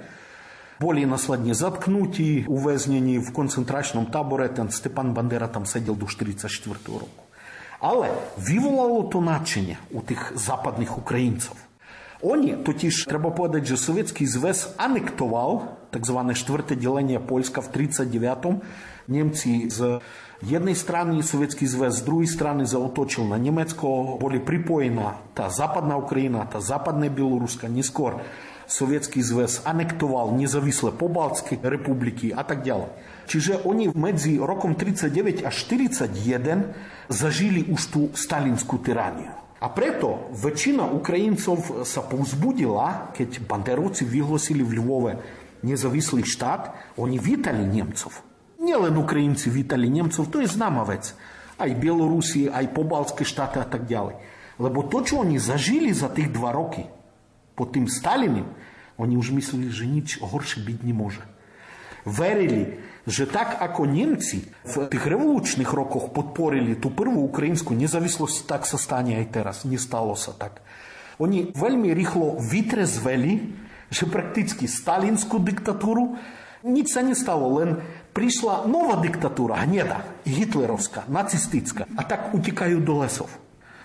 Болі 0.81 1.07
насладні 1.07 1.55
заткнуті, 1.55 2.45
увезнені 2.49 3.19
в 3.19 3.33
концентрачному 3.33 4.07
таборі, 4.07 4.49
там 4.49 4.71
Степан 4.71 5.12
Бандера 5.12 5.47
там 5.47 5.67
сидів 5.67 5.97
до 5.97 6.07
1944 6.07 6.99
року. 6.99 7.23
Але 7.81 8.09
виволало 8.38 9.03
то 9.03 9.21
начення 9.21 9.77
у 9.91 10.01
тих 10.01 10.33
западних 10.37 10.99
українців. 10.99 11.53
Вони, 12.23 12.53
тотіж, 12.53 13.05
треба 13.05 13.31
подати, 13.31 13.67
що 13.67 13.77
Совєтський 13.77 14.27
звез 14.27 14.75
анектував 14.77 15.77
так 15.91 16.07
зване 16.07 16.35
четверте 16.35 16.77
ділення 16.77 17.21
Польська 17.21 17.61
в 17.61 17.69
1939-му. 17.77 18.61
Німці 19.09 19.71
з 19.71 20.01
jednej 20.50 20.74
strany 20.74 21.22
Sowiecki 21.22 21.66
Związek, 21.66 22.00
z 22.00 22.05
drugiej 22.05 22.26
strony 22.26 22.66
zaotoczył 22.66 23.28
na 23.28 23.38
niemiecko, 23.38 24.18
byli 24.20 24.40
pripojena 24.40 25.14
ta 25.35 25.50
zapadna 25.50 25.96
Ukraina, 25.96 26.46
ta 26.46 26.61
zapadna 26.61 27.11
Białoruska, 27.11 27.68
nie 27.68 27.83
skoro 27.83 28.20
Советский 28.72 29.22
Звез 29.22 29.61
анектував 29.64 30.40
незавісле 30.40 30.90
Побалтські 30.90 31.59
республіки, 31.62 32.35
а 32.37 32.42
так 32.42 32.62
далі. 32.62 32.83
Чиже 33.26 33.59
вони 33.64 33.88
в 33.88 33.96
меді 33.96 34.38
роком 34.38 34.74
39 34.74 35.44
аж 35.46 35.66
41 35.66 36.62
зажили 37.09 37.64
уж 37.68 37.87
ту 37.87 38.09
сталінську 38.14 38.78
тиранію. 38.78 39.31
А 39.61 39.68
прето 39.68 40.18
вечина 40.31 40.85
українців 40.85 41.70
саповзбудила, 41.85 43.09
кеть 43.16 43.40
бандеровці 43.48 44.05
виголосили 44.05 44.62
в 44.62 44.74
Львове 44.74 45.18
незавіслий 45.62 46.24
штат, 46.24 46.70
вони 46.96 47.18
вітали 47.18 47.59
німців 47.59 48.22
не 48.62 48.77
len 48.77 48.98
Українці 48.98 49.51
вітали 49.51 49.88
німців, 49.88 50.27
то 50.27 50.42
і 50.42 50.46
знамовець, 50.46 51.14
а 51.59 51.66
й 51.66 51.75
Білорусі, 51.75 52.51
а 52.55 52.62
й 52.62 52.66
Побалтські 52.66 53.25
штати, 53.25 53.61
а 53.61 53.64
так 53.64 53.87
далі. 53.87 54.11
Лебо 54.59 54.83
то, 54.83 55.07
що 55.07 55.16
вони 55.16 55.38
зажили 55.38 55.94
за 55.94 56.09
тих 56.09 56.33
два 56.33 56.53
роки 56.53 56.85
по 57.55 57.66
тим 57.66 57.88
Сталіним, 57.88 58.44
вони 58.96 59.18
вже 59.18 59.35
мислили, 59.35 59.72
що 59.72 59.85
ніч 59.85 60.20
горше 60.22 60.61
бід 60.61 60.85
не 60.85 60.94
може. 60.94 61.20
Верили, 62.05 62.66
що 63.09 63.27
так, 63.27 63.57
ако 63.61 63.87
німці 63.87 64.42
в 64.64 64.87
тих 64.87 65.07
революційних 65.07 65.72
роках 65.72 66.09
підпорили 66.09 66.75
ту 66.75 66.90
перву 66.90 67.22
українську 67.22 67.75
незалежність, 67.75 68.46
так 68.46 68.66
се 68.66 68.79
стане 68.79 69.22
і 69.22 69.27
зараз, 69.35 69.64
не 69.64 69.79
сталося 69.79 70.33
так. 70.38 70.61
Вони 71.18 71.46
вельми 71.55 71.94
ріхло 71.94 72.37
витрезвели, 72.38 73.40
що 73.90 74.11
практично 74.11 74.68
сталінську 74.68 75.38
диктатуру 75.38 76.16
Nic 76.62 76.94
sa 76.94 77.03
nestalo, 77.03 77.59
len 77.59 77.83
prišla 78.12 78.68
nová 78.68 79.01
diktatúra, 79.01 79.64
hneda, 79.64 80.05
hitlerovská, 80.29 81.09
nacistická. 81.09 81.88
A 81.96 82.05
tak 82.05 82.37
utekajú 82.37 82.79
do 82.85 83.01
lesov. 83.01 83.29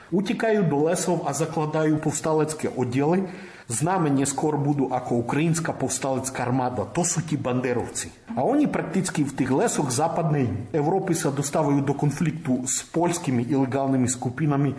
Utekajú 0.07 0.67
do 0.67 0.87
lesov 0.87 1.27
a 1.27 1.35
zakladajú 1.35 1.99
povstalecké 1.99 2.71
oddiely, 2.71 3.27
známe 3.67 4.07
neskôr 4.07 4.55
budú 4.55 4.87
ako 4.87 5.27
ukrajinská 5.27 5.75
povstalecká 5.75 6.47
armáda. 6.47 6.87
To 6.87 7.03
sú 7.03 7.23
ti 7.27 7.35
banderovci. 7.35 8.11
A 8.31 8.43
oni 8.43 8.71
prakticky 8.71 9.27
v 9.27 9.35
tých 9.35 9.51
lesoch 9.51 9.91
západnej 9.91 10.71
Európy 10.71 11.11
sa 11.11 11.31
dostávajú 11.31 11.83
do 11.83 11.91
konfliktu 11.91 12.63
s 12.63 12.87
poľskými 12.87 13.51
ilegálnymi 13.51 14.07
skupinami, 14.07 14.71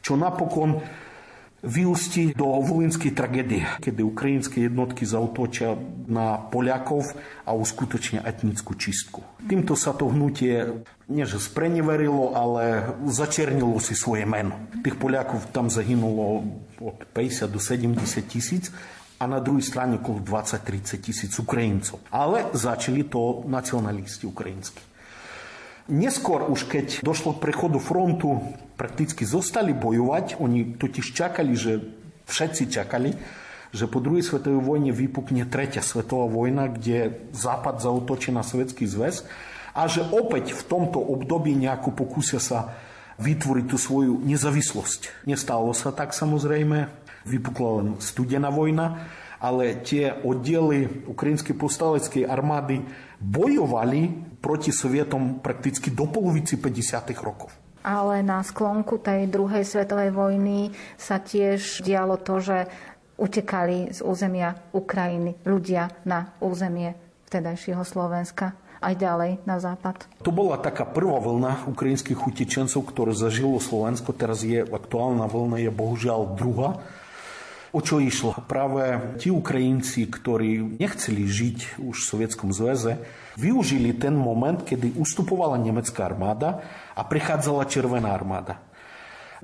čo 0.00 0.16
napokon 0.16 0.80
vyústi 1.60 2.32
do 2.32 2.48
volinskej 2.64 3.12
tragédie, 3.12 3.68
kedy 3.84 4.00
ukrajinské 4.00 4.64
jednotky 4.64 5.04
zautočia 5.04 5.76
na 6.08 6.40
Poliakov 6.40 7.12
a 7.44 7.52
uskutočnia 7.52 8.24
etnickú 8.24 8.72
čistku. 8.76 9.20
Týmto 9.44 9.76
sa 9.76 9.92
to 9.92 10.08
hnutie 10.08 10.84
nie 11.10 11.24
že 11.28 11.42
spreneverilo, 11.42 12.32
ale 12.32 12.94
začernilo 13.04 13.76
si 13.82 13.92
svoje 13.92 14.24
meno. 14.24 14.70
Tých 14.80 14.96
Poliakov 14.96 15.52
tam 15.52 15.68
zahynulo 15.68 16.44
od 16.80 16.98
50 17.12 17.52
do 17.52 17.60
70 17.60 18.24
tisíc 18.24 18.72
a 19.20 19.28
na 19.28 19.36
druhej 19.36 19.60
strane 19.60 20.00
okolo 20.00 20.24
20-30 20.24 21.04
tisíc 21.04 21.32
Ukrajincov. 21.36 22.00
Ale 22.08 22.48
začali 22.56 23.04
to 23.04 23.44
nacionalisti 23.44 24.24
ukrajinskí. 24.24 24.89
Neskôr 25.90 26.46
už 26.46 26.70
keď 26.70 26.86
došlo 27.02 27.34
k 27.34 27.42
prechodu 27.50 27.82
frontu, 27.82 28.38
prakticky 28.78 29.26
zostali 29.26 29.74
bojovať. 29.74 30.38
Oni 30.38 30.78
totiž 30.78 31.12
čakali, 31.12 31.52
že 31.58 31.82
všetci 32.30 32.70
čakali, 32.70 33.12
že 33.74 33.90
po 33.90 33.98
druhej 33.98 34.22
svetovej 34.22 34.62
vojne 34.62 34.94
vypukne 34.94 35.44
tretia 35.50 35.82
svetová 35.82 36.30
vojna, 36.30 36.70
kde 36.70 37.28
Západ 37.34 37.82
zautočí 37.82 38.30
na 38.30 38.46
Sovietský 38.46 38.86
zväz 38.86 39.26
a 39.74 39.86
že 39.90 40.02
opäť 40.02 40.54
v 40.54 40.62
tomto 40.66 40.98
období 40.98 41.54
nejako 41.58 41.94
pokúsia 41.94 42.38
sa 42.38 42.74
vytvoriť 43.20 43.66
tú 43.68 43.76
svoju 43.76 44.22
nezávislosť. 44.24 45.26
Nestalo 45.28 45.70
sa 45.76 45.92
tak 45.92 46.16
samozrejme, 46.16 46.88
vypukla 47.28 47.70
len 47.82 47.88
studená 48.00 48.48
vojna, 48.48 49.06
ale 49.40 49.76
tie 49.80 50.12
oddiely 50.24 51.08
ukrajinskej 51.08 51.56
povstaleckej 51.56 52.24
armády 52.28 52.84
bojovali 53.20 54.00
proti 54.40 54.72
Sovietom 54.72 55.44
prakticky 55.44 55.92
do 55.92 56.08
polovici 56.08 56.56
50. 56.56 57.12
rokov. 57.20 57.52
Ale 57.80 58.20
na 58.20 58.44
sklonku 58.44 59.00
tej 59.00 59.28
druhej 59.28 59.64
svetovej 59.64 60.12
vojny 60.12 60.72
sa 61.00 61.20
tiež 61.20 61.80
dialo 61.80 62.20
to, 62.20 62.40
že 62.40 62.68
utekali 63.20 63.92
z 63.92 64.00
územia 64.00 64.56
Ukrajiny 64.72 65.36
ľudia 65.44 65.92
na 66.08 66.32
územie 66.40 66.96
vtedajšieho 67.28 67.84
Slovenska 67.84 68.56
aj 68.80 68.96
ďalej 68.96 69.32
na 69.44 69.60
západ. 69.60 70.08
To 70.24 70.32
bola 70.32 70.56
taká 70.56 70.88
prvá 70.88 71.20
vlna 71.20 71.68
ukrajinských 71.68 72.16
utečencov, 72.16 72.80
ktoré 72.88 73.12
zažilo 73.12 73.60
Slovensko. 73.60 74.16
Teraz 74.16 74.40
je 74.40 74.64
aktuálna 74.64 75.28
vlna, 75.28 75.60
je 75.60 75.70
bohužiaľ 75.72 76.32
druhá. 76.32 76.80
O 77.70 77.78
čo 77.78 78.02
išlo? 78.02 78.34
Práve 78.50 79.14
ti 79.22 79.30
Ukrajinci, 79.30 80.10
ktorí 80.10 80.82
nechceli 80.82 81.22
žiť 81.22 81.78
už 81.78 81.96
v 82.02 82.08
Sovietskom 82.10 82.50
zväze, 82.50 82.98
využili 83.38 83.94
ten 83.94 84.18
moment, 84.18 84.58
kedy 84.66 84.98
ustupovala 84.98 85.54
nemecká 85.54 86.10
armáda 86.10 86.66
a 86.98 87.06
prichádzala 87.06 87.70
Červená 87.70 88.10
armáda. 88.10 88.58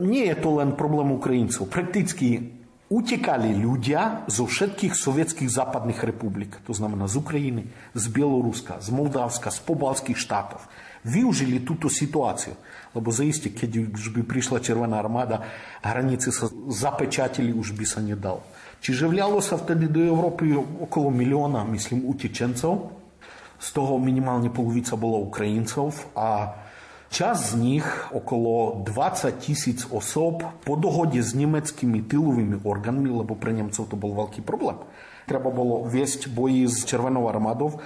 Nie 0.03 0.35
je 0.35 0.43
to 0.43 0.59
len 0.59 0.75
problém 0.75 1.15
Ukrajincov. 1.15 1.71
Prakticky 1.71 2.51
utekali 2.91 3.55
ľudia 3.55 4.27
zo 4.27 4.51
všetkých 4.51 4.99
sovietských 4.99 5.51
západných 5.51 6.03
republik. 6.03 6.59
To 6.67 6.75
znamená 6.75 7.07
z 7.07 7.23
Ukrajiny, 7.23 7.71
z 7.95 8.05
Bieloruska, 8.11 8.83
z 8.83 8.91
Moldavska, 8.91 9.55
z 9.55 9.63
pobalských 9.63 10.19
štátov 10.19 10.67
виужили 11.07 11.59
ту 11.59 11.91
ситуацію. 11.91 12.57
Лабо 12.95 13.11
заїсті, 13.11 13.51
коли 13.51 13.87
би 14.17 14.23
прийшла 14.23 14.61
Червона 14.61 14.97
армада, 14.97 15.43
границі 15.83 16.31
запечатили, 16.69 17.53
уж 17.53 17.71
би 17.71 17.85
не 18.03 18.17
дав. 18.17 18.43
Чи 18.81 18.93
живлялося 18.93 19.57
втеді 19.57 19.87
до 19.87 20.01
Європи 20.01 20.55
около 20.81 21.11
мільйона, 21.11 21.65
мислим, 21.65 22.03
утіченців. 22.07 22.79
З 23.59 23.71
того 23.71 23.99
мінімальна 23.99 24.51
половиця 24.51 24.97
була 24.97 25.19
українців, 25.19 26.07
а 26.15 26.49
Час 27.11 27.51
з 27.51 27.55
них 27.55 28.09
около 28.15 28.83
20 28.87 29.39
тисяч 29.39 29.87
особ 29.91 30.43
по 30.65 30.77
догоді 30.77 31.23
з 31.23 31.35
німецькими 31.35 32.01
тиловими 32.01 32.59
органами, 32.65 33.23
бо 33.23 33.35
при 33.35 33.53
німців 33.53 33.87
то 33.91 33.97
був 33.97 34.15
великий 34.15 34.45
проблем. 34.45 34.75
Треба 35.27 35.51
було 35.51 35.79
вести 35.79 36.31
бої 36.31 36.67
з 36.67 36.85
Червоного 36.85 37.29
армадов, 37.29 37.81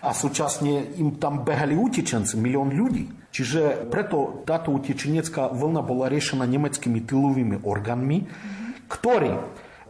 a 0.00 0.10
súčasne 0.16 0.96
там 0.96 1.16
tam 1.20 1.44
behali 1.44 1.76
utečenci, 1.76 2.40
milión 2.40 2.72
ľudí. 2.72 3.12
Čiže 3.30 3.86
preto 3.92 4.42
táto 4.48 4.74
utečenecká 4.74 5.52
vlna 5.52 5.84
bola 5.86 6.10
riešená 6.10 6.48
nemeckými 6.48 7.04
tylovými 7.04 7.62
orgánmi, 7.62 8.26
ktorí 8.90 9.38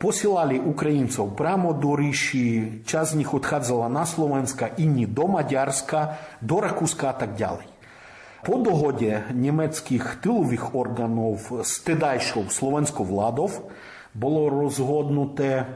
посилали 0.01 0.59
українців 0.59 1.37
прямо 1.37 1.73
до 1.73 1.97
Риши, 1.97 2.69
з 3.05 3.15
них 3.15 3.35
відходила 3.35 3.89
на 3.89 4.07
Словенска, 4.07 4.69
ині 4.77 5.07
до 5.07 5.27
Мадярська, 5.29 6.17
до 6.41 6.61
Ракуска 6.61 7.11
и 7.11 7.21
так 7.21 7.35
далі. 7.37 7.67
По 8.43 8.57
догоді 8.57 9.19
німецьких 9.35 10.15
тилових 10.15 10.75
органів 10.75 11.53
з 11.65 11.79
тедайшов 11.79 12.45
словенсько-владов 12.53 13.61
було 14.15 14.51
розгоднуте, 14.51 15.67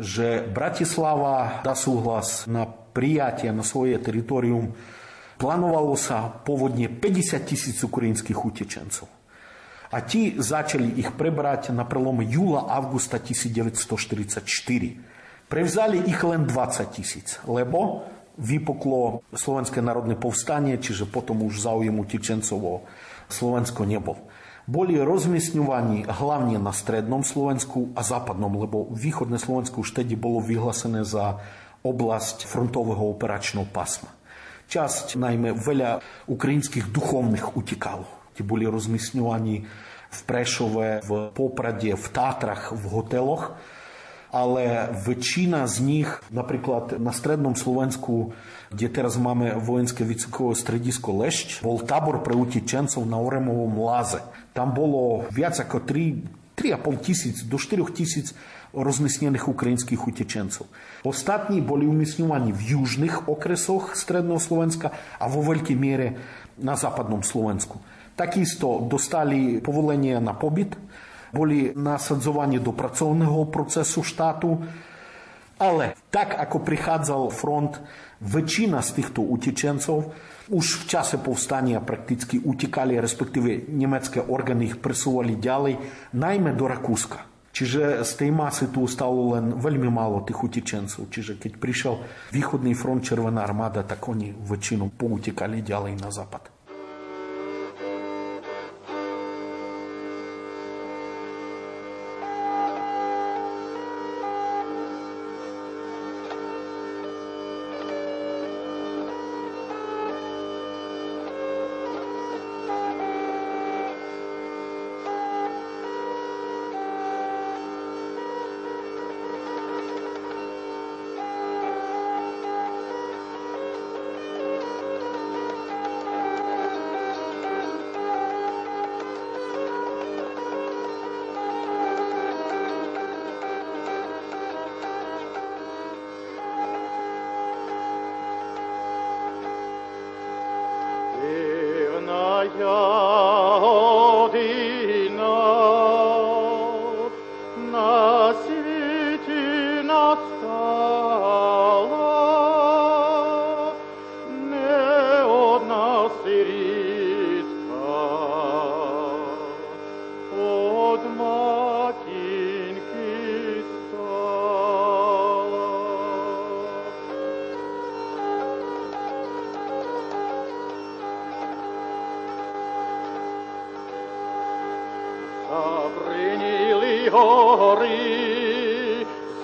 що 0.00 0.42
Братислава 0.54 1.60
дасть 1.64 1.88
углас 1.88 2.46
на 2.46 2.66
prijatie 2.90 3.50
na 3.54 3.62
svoje 3.62 3.98
teritorium, 3.98 4.74
plánovalo 5.40 5.96
sa 5.96 6.28
pôvodne 6.28 6.92
50 6.92 7.48
tisíc 7.48 7.80
ukrajinských 7.80 8.36
utečencov. 8.36 9.08
A 9.90 10.06
ti 10.06 10.38
začali 10.38 11.02
ich 11.02 11.10
prebrať 11.18 11.74
na 11.74 11.82
prelome 11.82 12.22
júla-augusta 12.22 13.18
1944. 13.18 14.46
Prevzali 15.50 15.98
ich 16.06 16.20
len 16.22 16.46
20 16.46 16.94
tisíc, 16.94 17.42
lebo 17.42 18.06
vypuklo 18.38 19.26
Slovenské 19.34 19.82
národné 19.82 20.14
povstanie, 20.14 20.78
čiže 20.78 21.10
potom 21.10 21.42
už 21.42 21.66
záujem 21.66 21.98
utečencov 21.98 22.58
o 22.62 22.76
Slovensko 23.26 23.82
nebol. 23.82 24.16
Boli 24.70 24.94
rozmiestňovaní 25.02 26.06
hlavne 26.06 26.62
na 26.62 26.70
strednom 26.70 27.26
Slovensku 27.26 27.90
a 27.98 28.06
západnom, 28.06 28.54
lebo 28.54 28.86
východné 28.94 29.42
Slovensko 29.42 29.82
už 29.82 29.98
tedy 29.98 30.14
bolo 30.14 30.38
vyhlásené 30.38 31.02
za 31.02 31.42
область 31.82 32.42
фронтового 32.42 33.08
операчного 33.08 33.66
пасма. 33.72 34.08
Часть, 34.68 35.16
найме, 35.16 35.52
веля 35.52 36.00
українських 36.26 36.92
духовних 36.92 37.56
утікало. 37.56 38.04
Ті 38.36 38.42
були 38.42 38.66
розміснювані 38.66 39.64
в 40.10 40.20
Прешове, 40.20 41.00
в 41.08 41.30
Попраді, 41.34 41.94
в 41.94 42.08
Татрах, 42.08 42.72
в 42.72 42.88
готелах. 42.88 43.56
Але 44.32 44.88
вичина 45.06 45.66
з 45.66 45.80
них, 45.80 46.22
наприклад, 46.30 46.96
на 46.98 47.12
Средному 47.12 47.56
Словенську, 47.56 48.32
де 48.72 48.90
зараз 48.96 49.16
маємо 49.16 49.60
воїнське 49.60 50.04
військове 50.04 50.54
стрідісько 50.54 51.12
Лещ, 51.12 51.62
був 51.62 51.86
табор 51.86 52.22
при 52.22 52.34
Утіченців 52.34 53.06
на 53.06 53.18
Оремовому 53.18 53.84
лазе. 53.84 54.18
Там 54.52 54.74
було 54.74 55.24
в'яця 55.32 55.64
котрі 55.64 56.14
3,5 56.56 56.96
тисяч 56.96 57.42
до 57.42 57.58
4 57.58 57.84
тисяч 57.84 58.34
rozmiestnených 58.70 59.50
ukrajinských 59.50 60.00
utečencov. 60.00 60.70
Ostatní 61.02 61.58
boli 61.64 61.86
umiestňovaní 61.86 62.54
v 62.54 62.78
južných 62.78 63.26
okresoch 63.26 63.98
stredného 63.98 64.38
Slovenska 64.38 64.94
a 65.18 65.24
vo 65.26 65.42
veľkej 65.42 65.76
miere 65.78 66.06
na 66.60 66.78
západnom 66.78 67.24
Slovensku. 67.24 67.80
Takisto 68.14 68.84
dostali 68.84 69.58
povolenie 69.64 70.20
na 70.20 70.36
pobyt 70.36 70.76
boli 71.30 71.72
nasadzovaní 71.72 72.58
do 72.58 72.74
pracovného 72.74 73.48
procesu 73.48 74.02
štátu, 74.02 74.60
ale 75.62 75.94
tak 76.10 76.34
ako 76.36 76.58
prichádzal 76.60 77.22
front, 77.30 77.78
väčšina 78.20 78.82
z 78.84 78.90
týchto 79.00 79.24
utečencov 79.24 80.12
už 80.50 80.82
v 80.82 80.84
čase 80.90 81.16
povstania 81.22 81.78
prakticky 81.78 82.42
utekali, 82.42 82.98
respektíve 82.98 83.70
nemecké 83.70 84.18
orgány 84.18 84.74
ich 84.74 84.76
presúvali 84.82 85.38
ďalej, 85.38 85.78
najmä 86.10 86.50
do 86.58 86.66
Rakúska. 86.66 87.29
Čiže 87.50 88.06
z 88.06 88.12
tej 88.14 88.30
masy 88.30 88.70
tu 88.70 88.86
stalo 88.86 89.34
len 89.34 89.58
veľmi 89.58 89.90
málo 89.90 90.22
tých 90.22 90.38
utečencov. 90.38 91.10
Čiže 91.10 91.34
keď 91.34 91.58
prišiel 91.58 91.94
východný 92.30 92.78
front 92.78 93.02
Červená 93.02 93.42
armáda, 93.42 93.82
tak 93.82 94.06
oni 94.06 94.30
väčšinu 94.30 94.94
poutekali 94.94 95.58
ďalej 95.66 95.98
na 95.98 96.14
západ. 96.14 96.59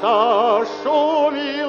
To 0.01 0.67
show 0.83 1.31
me. 1.31 1.66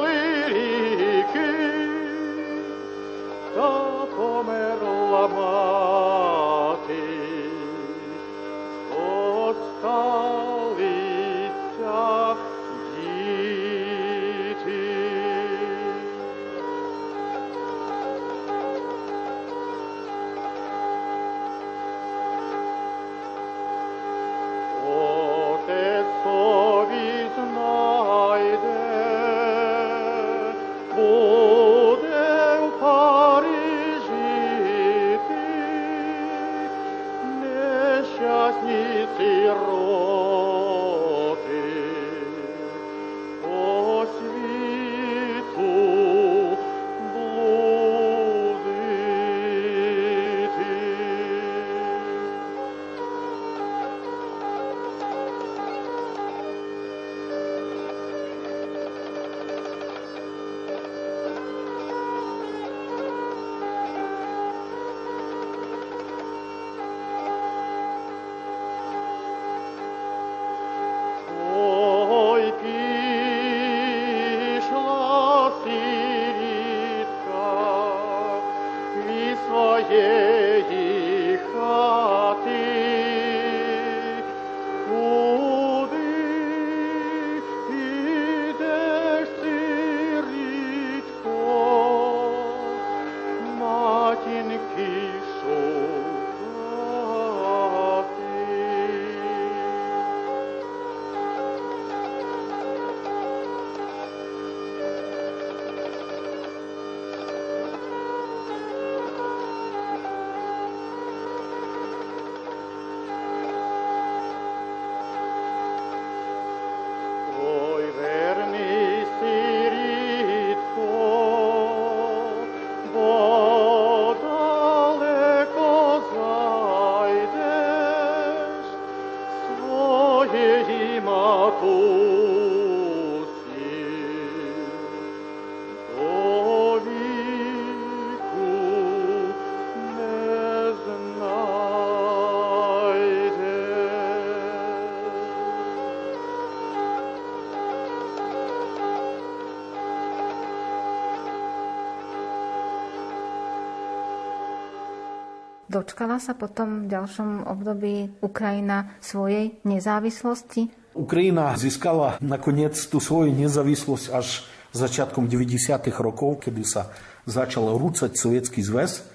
Dočkala 155.78 156.18
sa 156.18 156.34
potom 156.34 156.90
v 156.90 156.90
ďalšom 156.90 157.46
období 157.46 158.10
Ukrajina 158.26 158.98
svojej 158.98 159.62
nezávislosti? 159.62 160.74
Ukrajina 160.98 161.54
získala 161.54 162.18
nakoniec 162.18 162.74
tú 162.90 162.98
svoju 162.98 163.30
nezávislosť 163.30 164.06
až 164.10 164.42
začiatkom 164.74 165.30
90. 165.30 165.78
rokov, 166.02 166.42
kedy 166.42 166.66
sa 166.66 166.90
začal 167.30 167.78
rúcať 167.78 168.18
Sovietský 168.18 168.66
zväz, 168.66 169.06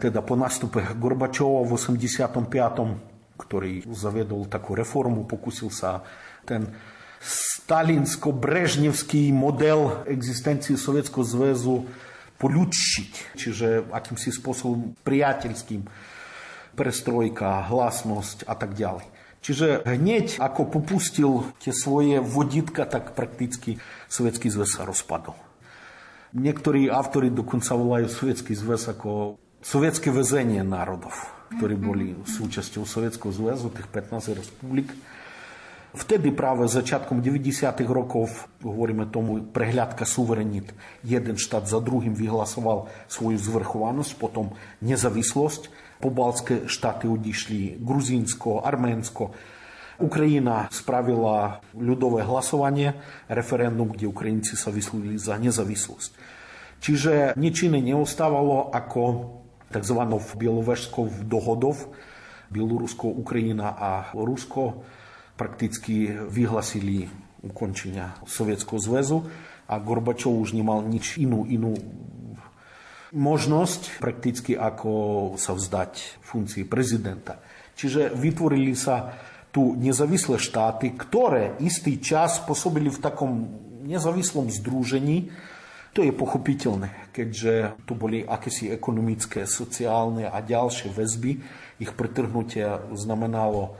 teda 0.00 0.24
po 0.24 0.32
nástupe 0.32 0.80
Gorbačova 0.96 1.68
v 1.68 1.76
85 1.76 2.40
ktorý 3.36 3.84
zaviedol 3.92 4.48
takú 4.48 4.72
reformu, 4.72 5.28
pokusil 5.28 5.68
sa 5.68 6.00
ten 6.48 6.72
stalinsko-brežnevský 7.20 9.28
model 9.28 10.08
existencie 10.08 10.80
Sovietského 10.80 11.20
zväzu 11.20 11.84
poľudšiť, 12.42 13.38
čiže 13.38 13.94
akýmsi 13.94 14.34
spôsobom 14.34 14.98
priateľským 15.06 15.86
prestrojka, 16.74 17.70
hlasnosť 17.70 18.50
a 18.50 18.58
tak 18.58 18.74
ďalej. 18.74 19.06
Čiže 19.42 19.82
hneď 19.86 20.38
ako 20.38 20.70
popustil 20.70 21.50
tie 21.58 21.74
svoje 21.74 22.22
vodítka, 22.22 22.86
tak 22.86 23.14
prakticky 23.18 23.78
Sovietský 24.06 24.50
zväz 24.50 24.78
sa 24.78 24.82
rozpadol. 24.86 25.34
Niektorí 26.32 26.86
autori 26.88 27.28
dokonca 27.28 27.74
volajú 27.74 28.06
Sovietský 28.06 28.54
zväz 28.54 28.94
ako 28.94 29.36
sovietské 29.62 30.10
väzenie 30.14 30.62
národov, 30.62 31.12
ktorí 31.58 31.74
boli 31.78 32.06
súčasťou 32.22 32.86
Sovietského 32.86 33.34
zväzu, 33.34 33.70
tých 33.74 33.90
15 33.90 34.38
republik. 34.38 34.90
Vtedy 35.92 36.32
práve 36.32 36.64
začiatkom 36.72 37.20
90. 37.20 37.68
rokov, 37.84 38.32
hovoríme 38.64 39.12
tomu 39.12 39.44
prehľadka 39.44 40.08
suverenit, 40.08 40.72
jeden 41.04 41.36
štát 41.36 41.68
za 41.68 41.84
druhým 41.84 42.16
vyhlasoval 42.16 42.88
svoju 43.12 43.36
zvrchovanosť, 43.36 44.16
potom 44.16 44.56
nezávislosť. 44.80 45.68
Pobalské 46.00 46.64
štáty 46.64 47.04
odišli 47.12 47.76
Gruzínsko, 47.76 48.64
Arménsko. 48.64 49.36
Ukrajina 50.00 50.72
spravila 50.72 51.60
ľudové 51.76 52.24
hlasovanie, 52.24 52.96
referendum, 53.28 53.92
kde 53.92 54.08
Ukrajinci 54.08 54.56
sa 54.56 54.72
vyslovili 54.72 55.20
za 55.20 55.36
nezávislosť. 55.36 56.10
Čiže 56.80 57.36
nič 57.36 57.68
iné 57.68 57.84
neostávalo 57.84 58.72
ako 58.72 59.28
tzv. 59.68 60.00
Bielovežskov 60.40 61.28
dohodov, 61.28 61.92
Bielorusko, 62.48 63.12
Ukrajina 63.12 63.76
a 63.76 64.08
Rusko 64.16 64.88
prakticky 65.36 66.12
vyhlasili 66.28 67.08
ukončenia 67.42 68.16
Sovietského 68.24 68.78
zväzu 68.78 69.18
a 69.66 69.78
Gorbačov 69.82 70.36
už 70.38 70.54
nemal 70.54 70.84
nič 70.86 71.18
inú, 71.18 71.48
inú 71.48 71.74
možnosť 73.12 74.00
prakticky 74.00 74.56
ako 74.56 75.34
sa 75.36 75.52
vzdať 75.52 76.22
funkcii 76.24 76.64
prezidenta. 76.64 77.42
Čiže 77.76 78.12
vytvorili 78.14 78.72
sa 78.72 79.16
tu 79.52 79.76
nezávislé 79.76 80.40
štáty, 80.40 80.96
ktoré 80.96 81.60
istý 81.60 82.00
čas 82.00 82.40
pôsobili 82.40 82.88
v 82.88 83.02
takom 83.04 83.32
nezávislom 83.84 84.48
združení. 84.48 85.28
To 85.92 86.00
je 86.00 86.08
pochopiteľné, 86.08 87.12
keďže 87.12 87.76
tu 87.84 87.92
boli 87.92 88.24
akési 88.24 88.72
ekonomické, 88.72 89.44
sociálne 89.44 90.24
a 90.24 90.40
ďalšie 90.40 90.88
väzby. 90.88 91.44
Ich 91.84 91.92
pretrhnutie 91.92 92.64
znamenalo 92.96 93.76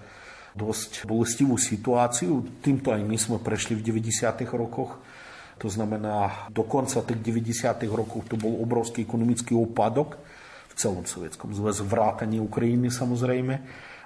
dosť 0.53 1.09
bolestivú 1.09 1.57
situáciu. 1.57 2.45
Týmto 2.61 2.93
aj 2.93 3.03
my 3.05 3.17
sme 3.17 3.37
prešli 3.41 3.77
v 3.77 3.85
90. 3.85 4.45
rokoch. 4.53 5.01
To 5.61 5.69
znamená, 5.71 6.49
do 6.51 6.67
konca 6.67 7.01
tých 7.05 7.21
90. 7.23 7.87
rokov 7.93 8.27
to 8.29 8.37
bol 8.37 8.61
obrovský 8.61 9.07
ekonomický 9.07 9.55
úpadok 9.55 10.19
v 10.73 10.75
celom 10.75 11.05
Sovietskom 11.05 11.53
zväze, 11.53 11.85
vrátanie 11.85 12.41
Ukrajiny 12.41 12.89
samozrejme. 12.89 13.55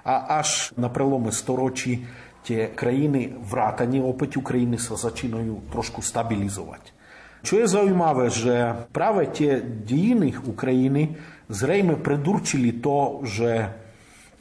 A 0.07 0.39
až 0.39 0.71
na 0.79 0.87
prelome 0.87 1.35
storočí 1.35 2.03
tie 2.47 2.71
krajiny, 2.71 3.35
vrátanie 3.35 3.99
opäť 3.99 4.39
Ukrajiny 4.39 4.79
sa 4.79 4.95
začínajú 4.95 5.67
trošku 5.67 5.99
stabilizovať. 5.99 6.95
Čo 7.43 7.59
je 7.59 7.67
zaujímavé, 7.67 8.31
že 8.31 8.55
práve 8.95 9.27
tie 9.31 9.59
dejiny 9.61 10.35
Ukrajiny 10.47 11.15
zrejme 11.51 11.99
predurčili 11.99 12.79
to, 12.79 13.23
že 13.23 13.71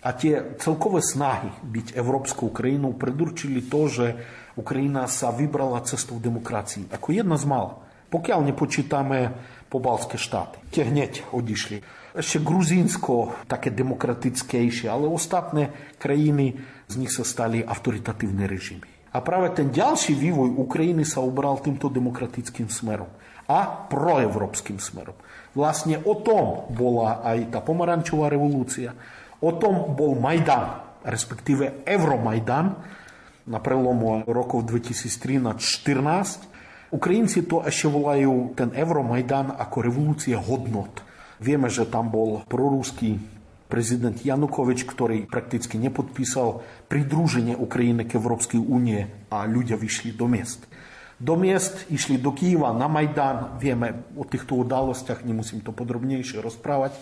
а 0.06 0.12
те 0.12 0.40
целковые 0.60 1.02
снаги 1.02 1.50
бить 1.64 1.90
Европскую 1.96 2.52
Украину 2.52 2.92
придурчили 2.92 3.60
то, 3.60 3.88
що 3.88 4.14
Україна 4.56 5.08
са 5.08 5.30
вибрала 5.30 5.80
цесту 5.80 6.14
в 6.14 6.20
демократії. 6.20 6.86
Ако 6.94 7.12
єдна 7.12 7.36
з 7.36 7.44
мала, 7.44 7.74
поки 8.08 8.36
не 8.36 8.52
почитаємо 8.52 9.30
Побалтські 9.68 10.18
штати, 10.18 10.58
ті 10.70 10.82
гнять 10.82 11.24
одійшли. 11.32 11.82
Ще 12.20 12.38
грузинсько 12.38 13.32
таке 13.46 13.70
демократичніше, 13.70 14.88
але 14.88 15.08
остатні 15.08 15.68
країни 15.98 16.54
з 16.88 16.96
них 16.96 17.26
стали 17.26 17.64
авторитативні 17.68 18.46
режими. 18.46 18.82
А 19.12 19.20
праве 19.20 19.48
ten 19.48 19.74
дальший 19.74 20.14
вивой 20.14 20.50
України 20.50 21.04
са 21.04 21.20
обрав 21.20 21.62
тимто 21.62 21.88
демократичним 21.88 22.70
смером, 22.70 23.06
а 23.46 23.64
проєвропським 23.90 24.80
смером. 24.80 25.14
Власне, 25.54 25.98
о 26.04 26.14
том 26.14 26.58
була 26.70 27.20
а 27.24 27.38
та 27.38 27.60
помаранчева 27.60 28.30
революція– 28.30 28.92
O 29.44 29.52
tom 29.60 29.92
bol 29.92 30.16
Majdan, 30.16 30.96
respektíve 31.04 31.84
Euromajdan 31.84 32.66
na 33.46 33.58
prelomu 33.60 34.24
rokov 34.24 34.64
2013-14. 34.64 36.94
Ukrajinci 36.94 37.44
to 37.44 37.60
ešte 37.66 37.92
volajú 37.92 38.56
ten 38.56 38.72
Euromajdan 38.72 39.60
ako 39.60 39.76
revolúcia 39.84 40.40
hodnot. 40.40 41.04
Vieme, 41.36 41.68
že 41.68 41.84
tam 41.84 42.08
bol 42.08 42.48
prorúský 42.48 43.20
prezident 43.66 44.16
Janukovič, 44.16 44.88
ktorý 44.88 45.28
prakticky 45.28 45.76
nepodpísal 45.76 46.64
pridruženie 46.86 47.58
Ukrajiny 47.58 48.06
k 48.06 48.16
Európskej 48.16 48.62
únie 48.62 49.04
a 49.28 49.44
ľudia 49.44 49.76
vyšli 49.76 50.14
do 50.14 50.30
miest. 50.30 50.64
Do 51.16 51.34
miest 51.34 51.90
išli 51.90 52.20
do 52.20 52.32
Kýva 52.32 52.76
na 52.76 52.88
Majdan, 52.88 53.60
vieme 53.60 54.12
o 54.16 54.24
týchto 54.24 54.64
udalostiach, 54.64 55.24
nemusím 55.24 55.64
to 55.64 55.72
podrobnejšie 55.72 56.40
rozprávať 56.40 56.96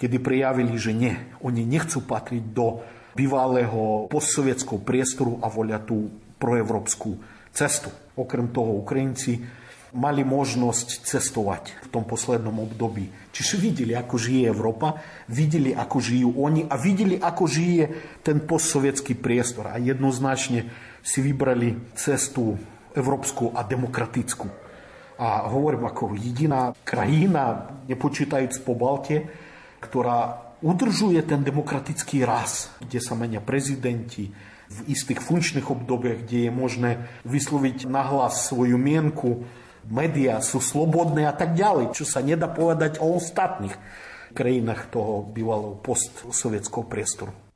kedy 0.00 0.16
prijavili, 0.16 0.80
že 0.80 0.96
nie, 0.96 1.12
oni 1.44 1.68
nechcú 1.68 2.00
patriť 2.00 2.44
do 2.56 2.80
bývalého 3.12 4.08
postsovietského 4.08 4.80
priestoru 4.80 5.36
a 5.44 5.52
volia 5.52 5.76
tú 5.76 6.08
proevropskú 6.40 7.20
cestu. 7.52 7.92
Okrem 8.16 8.48
toho 8.48 8.80
Ukrajinci 8.80 9.44
mali 9.92 10.22
možnosť 10.22 11.02
cestovať 11.04 11.84
v 11.84 11.88
tom 11.90 12.06
poslednom 12.06 12.62
období. 12.62 13.10
Čiže 13.34 13.58
videli, 13.58 13.92
ako 13.92 14.16
žije 14.16 14.48
Európa, 14.48 14.96
videli, 15.28 15.74
ako 15.74 15.98
žijú 15.98 16.30
oni 16.38 16.64
a 16.70 16.78
videli, 16.78 17.18
ako 17.18 17.44
žije 17.44 17.84
ten 18.22 18.40
postsovietský 18.46 19.18
priestor. 19.18 19.74
A 19.74 19.82
jednoznačne 19.82 20.70
si 21.02 21.18
vybrali 21.20 21.92
cestu 21.98 22.54
európsku 22.94 23.50
a 23.52 23.66
demokratickú. 23.66 24.48
A 25.20 25.44
hovorím, 25.50 25.84
ako 25.84 26.16
jediná 26.16 26.72
krajina, 26.86 27.76
nepočítajúc 27.90 28.62
po 28.64 28.72
Balte, 28.78 29.28
ktorá 29.80 30.52
udržuje 30.60 31.20
ten 31.24 31.40
demokratický 31.40 32.22
raz, 32.24 32.70
kde 32.84 33.00
sa 33.00 33.16
menia 33.16 33.40
prezidenti, 33.40 34.30
v 34.70 34.78
istých 34.86 35.18
funkčných 35.18 35.66
obdobiach, 35.66 36.22
kde 36.22 36.46
je 36.46 36.52
možné 36.54 36.90
vysloviť 37.26 37.90
nahlas 37.90 38.46
svoju 38.46 38.78
mienku, 38.78 39.42
médiá 39.90 40.38
sú 40.38 40.62
slobodné 40.62 41.26
a 41.26 41.34
tak 41.34 41.58
ďalej, 41.58 41.90
čo 41.90 42.06
sa 42.06 42.22
nedá 42.22 42.46
povedať 42.46 43.02
o 43.02 43.18
ostatných 43.18 43.74
krajinách 44.30 44.94
toho 44.94 45.26
bývalého 45.26 45.74
postsovietského 45.82 46.86
priestoru. 46.86 47.49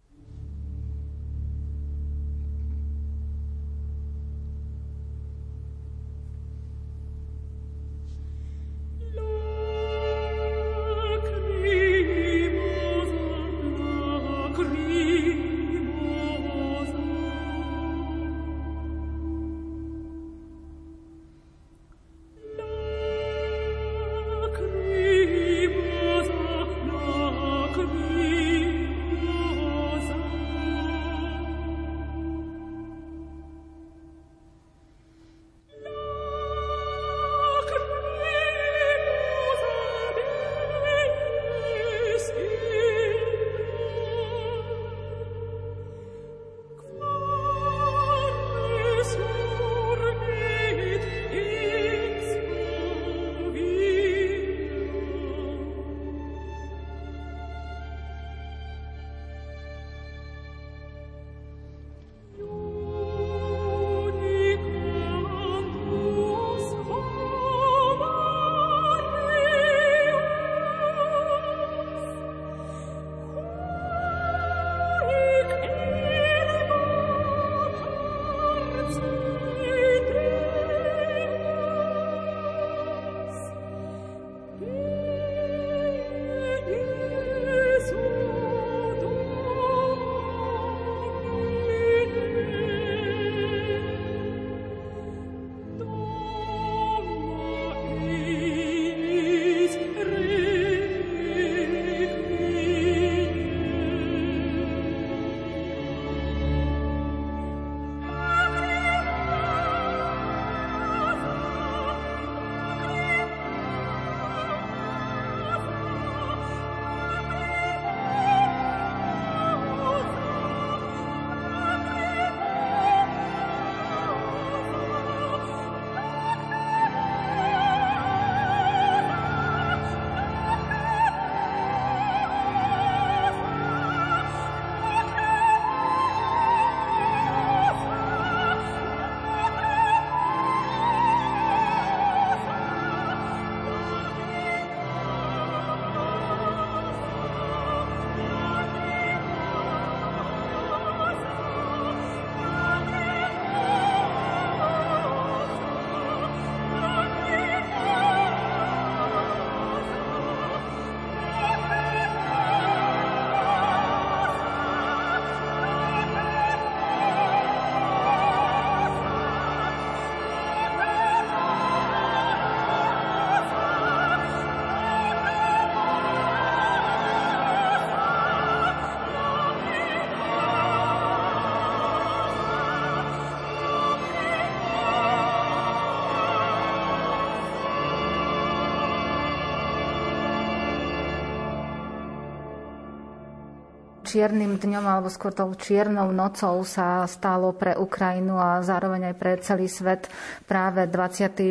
Čiernym 194.14 194.62
dňom 194.62 194.86
alebo 194.86 195.10
skôr 195.10 195.34
tou 195.34 195.50
čiernou 195.58 196.14
nocou 196.14 196.62
sa 196.62 197.02
stalo 197.10 197.50
pre 197.50 197.74
Ukrajinu 197.74 198.38
a 198.38 198.62
zároveň 198.62 199.10
aj 199.10 199.14
pre 199.18 199.32
celý 199.42 199.66
svet 199.66 200.06
práve 200.46 200.86
24. 200.86 201.50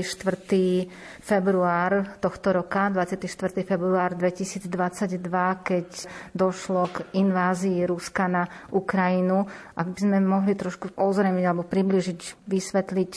február 1.20 2.16
tohto 2.24 2.56
roka, 2.56 2.88
24. 2.88 3.68
február 3.68 4.16
2022, 4.16 4.72
keď 5.60 5.88
došlo 6.32 6.88
k 6.88 6.98
invázii 7.20 7.84
Ruska 7.84 8.32
na 8.32 8.48
Ukrajinu. 8.72 9.44
Ak 9.76 9.92
by 9.92 10.00
sme 10.00 10.24
mohli 10.24 10.56
trošku 10.56 10.96
ozremiť 10.96 11.44
alebo 11.44 11.68
približiť, 11.68 12.48
vysvetliť 12.48 13.14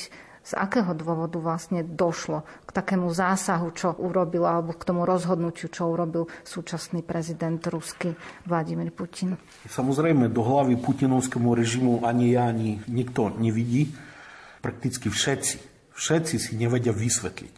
z 0.46 0.54
akého 0.54 0.94
dôvodu 0.94 1.42
vlastne 1.42 1.82
došlo 1.82 2.46
k 2.62 2.70
takému 2.70 3.10
zásahu, 3.10 3.74
čo 3.74 3.98
urobil, 3.98 4.46
alebo 4.46 4.78
k 4.78 4.86
tomu 4.86 5.02
rozhodnutiu, 5.02 5.66
čo 5.66 5.90
urobil 5.90 6.30
súčasný 6.46 7.02
prezident 7.02 7.58
Rusky 7.66 8.14
Vladimír 8.46 8.94
Putin? 8.94 9.34
Samozrejme, 9.66 10.30
do 10.30 10.46
hlavy 10.46 10.78
putinovskému 10.78 11.50
režimu 11.50 12.06
ani 12.06 12.38
ja, 12.38 12.46
ani 12.46 12.78
nikto 12.86 13.34
nevidí. 13.34 13.90
Prakticky 14.62 15.10
všetci, 15.10 15.56
všetci 15.98 16.34
si 16.38 16.52
nevedia 16.54 16.94
vysvetliť, 16.94 17.54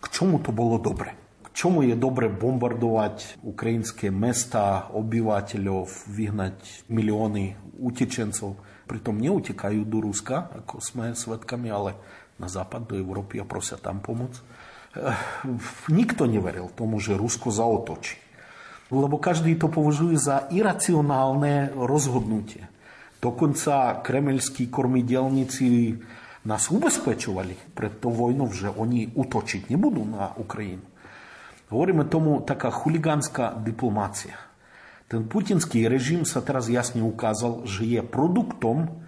k 0.00 0.04
čomu 0.12 0.36
to 0.44 0.52
bolo 0.52 0.76
dobre. 0.76 1.16
K 1.40 1.64
čomu 1.64 1.88
je 1.88 1.96
dobre 1.96 2.28
bombardovať 2.28 3.40
ukrajinské 3.40 4.12
mesta, 4.12 4.92
obyvateľov, 4.92 5.88
vyhnať 6.12 6.84
milióny 6.92 7.56
utečencov. 7.80 8.60
Pritom 8.84 9.18
neutekajú 9.18 9.82
do 9.88 10.04
Ruska, 10.04 10.52
ako 10.52 10.84
sme 10.84 11.16
svedkami, 11.16 11.72
ale 11.72 11.96
na 12.36 12.48
západ 12.48 12.92
do 12.92 12.94
Európy 12.96 13.40
a 13.40 13.48
prosia 13.48 13.80
tam 13.80 14.00
pomoc. 14.04 14.36
Eh, 14.96 15.12
nikto 15.92 16.24
neveril 16.24 16.72
tomu, 16.72 17.00
že 17.00 17.16
Rusko 17.16 17.52
zaotočí. 17.52 18.16
Lebo 18.88 19.18
každý 19.18 19.58
to 19.58 19.66
považuje 19.66 20.14
za 20.14 20.46
iracionálne 20.54 21.74
rozhodnutie. 21.74 22.70
Dokonca 23.18 23.98
kremelskí 24.06 24.70
kormidelníci 24.70 25.98
nás 26.46 26.70
ubezpečovali 26.70 27.74
pred 27.74 27.98
tou 27.98 28.14
vojnou, 28.14 28.46
že 28.54 28.70
oni 28.70 29.10
utočiť 29.10 29.66
nebudú 29.74 30.06
na 30.06 30.30
Ukrajinu. 30.38 30.86
Hovoríme 31.66 32.06
tomu 32.06 32.38
taká 32.46 32.70
chuligánska 32.70 33.58
diplomácia. 33.58 34.38
Ten 35.10 35.26
putinský 35.26 35.90
režim 35.90 36.22
sa 36.22 36.38
teraz 36.38 36.70
jasne 36.70 37.02
ukázal, 37.02 37.66
že 37.66 37.82
je 37.86 38.02
produktom 38.06 39.05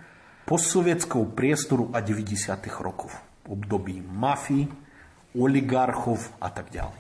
постсоветского 0.48 1.26
престору 1.26 1.90
a 1.94 2.02
90-х 2.02 2.84
років, 2.84 3.12
обдобі 3.50 4.02
мафії, 4.16 4.68
олігархів 5.36 6.30
а 6.40 6.50
так 6.50 6.66
далі. 6.74 7.00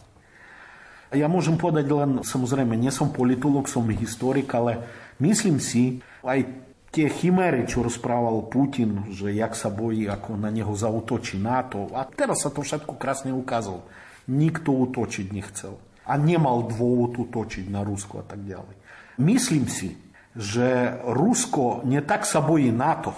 Ja 1.14 1.30
môžem 1.30 1.62
povedať 1.62 1.93
len, 1.93 2.26
samozrejme, 2.26 2.74
nie 2.74 2.89
som 2.89 3.14
politolog, 3.14 3.70
som 3.70 3.86
historik, 3.86 4.49
ale 4.58 4.82
myslím 5.22 5.62
si, 5.62 6.01
aj 6.26 6.41
tie 6.89 7.06
chimery, 7.06 7.70
čo 7.70 7.86
rozprával 7.86 8.49
Putin, 8.49 9.14
že 9.14 9.30
jak 9.30 9.54
sa 9.54 9.70
bojí, 9.70 10.10
ako 10.10 10.38
na 10.38 10.49
neho 10.49 10.74
zautočí 10.74 11.38
NATO. 11.38 11.93
A 11.93 12.06
teraz 12.10 12.41
sa 12.41 12.49
to 12.49 12.66
všetko 12.66 12.97
krásne 12.97 13.30
ukázalo. 13.30 13.86
Nikto 14.26 14.74
utočiť 14.74 15.30
nechcel. 15.30 15.78
A 16.10 16.18
nemal 16.18 16.66
dôvod 16.66 17.18
utočiť 17.18 17.70
na 17.70 17.86
Rusko 17.86 18.22
a 18.22 18.26
tak 18.26 18.41
ďalej. 18.41 18.74
Myslím 19.22 19.70
si, 19.70 19.93
že 20.34 20.97
Rusko 21.06 21.86
nie 21.86 22.01
tak 22.01 22.26
sa 22.26 22.41
bojí 22.41 22.74
NATO, 22.74 23.14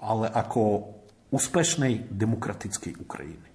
ale 0.00 0.28
ako 0.28 0.92
úspešnej 1.30 2.08
demokratickej 2.12 2.96
Ukrajiny. 3.00 3.48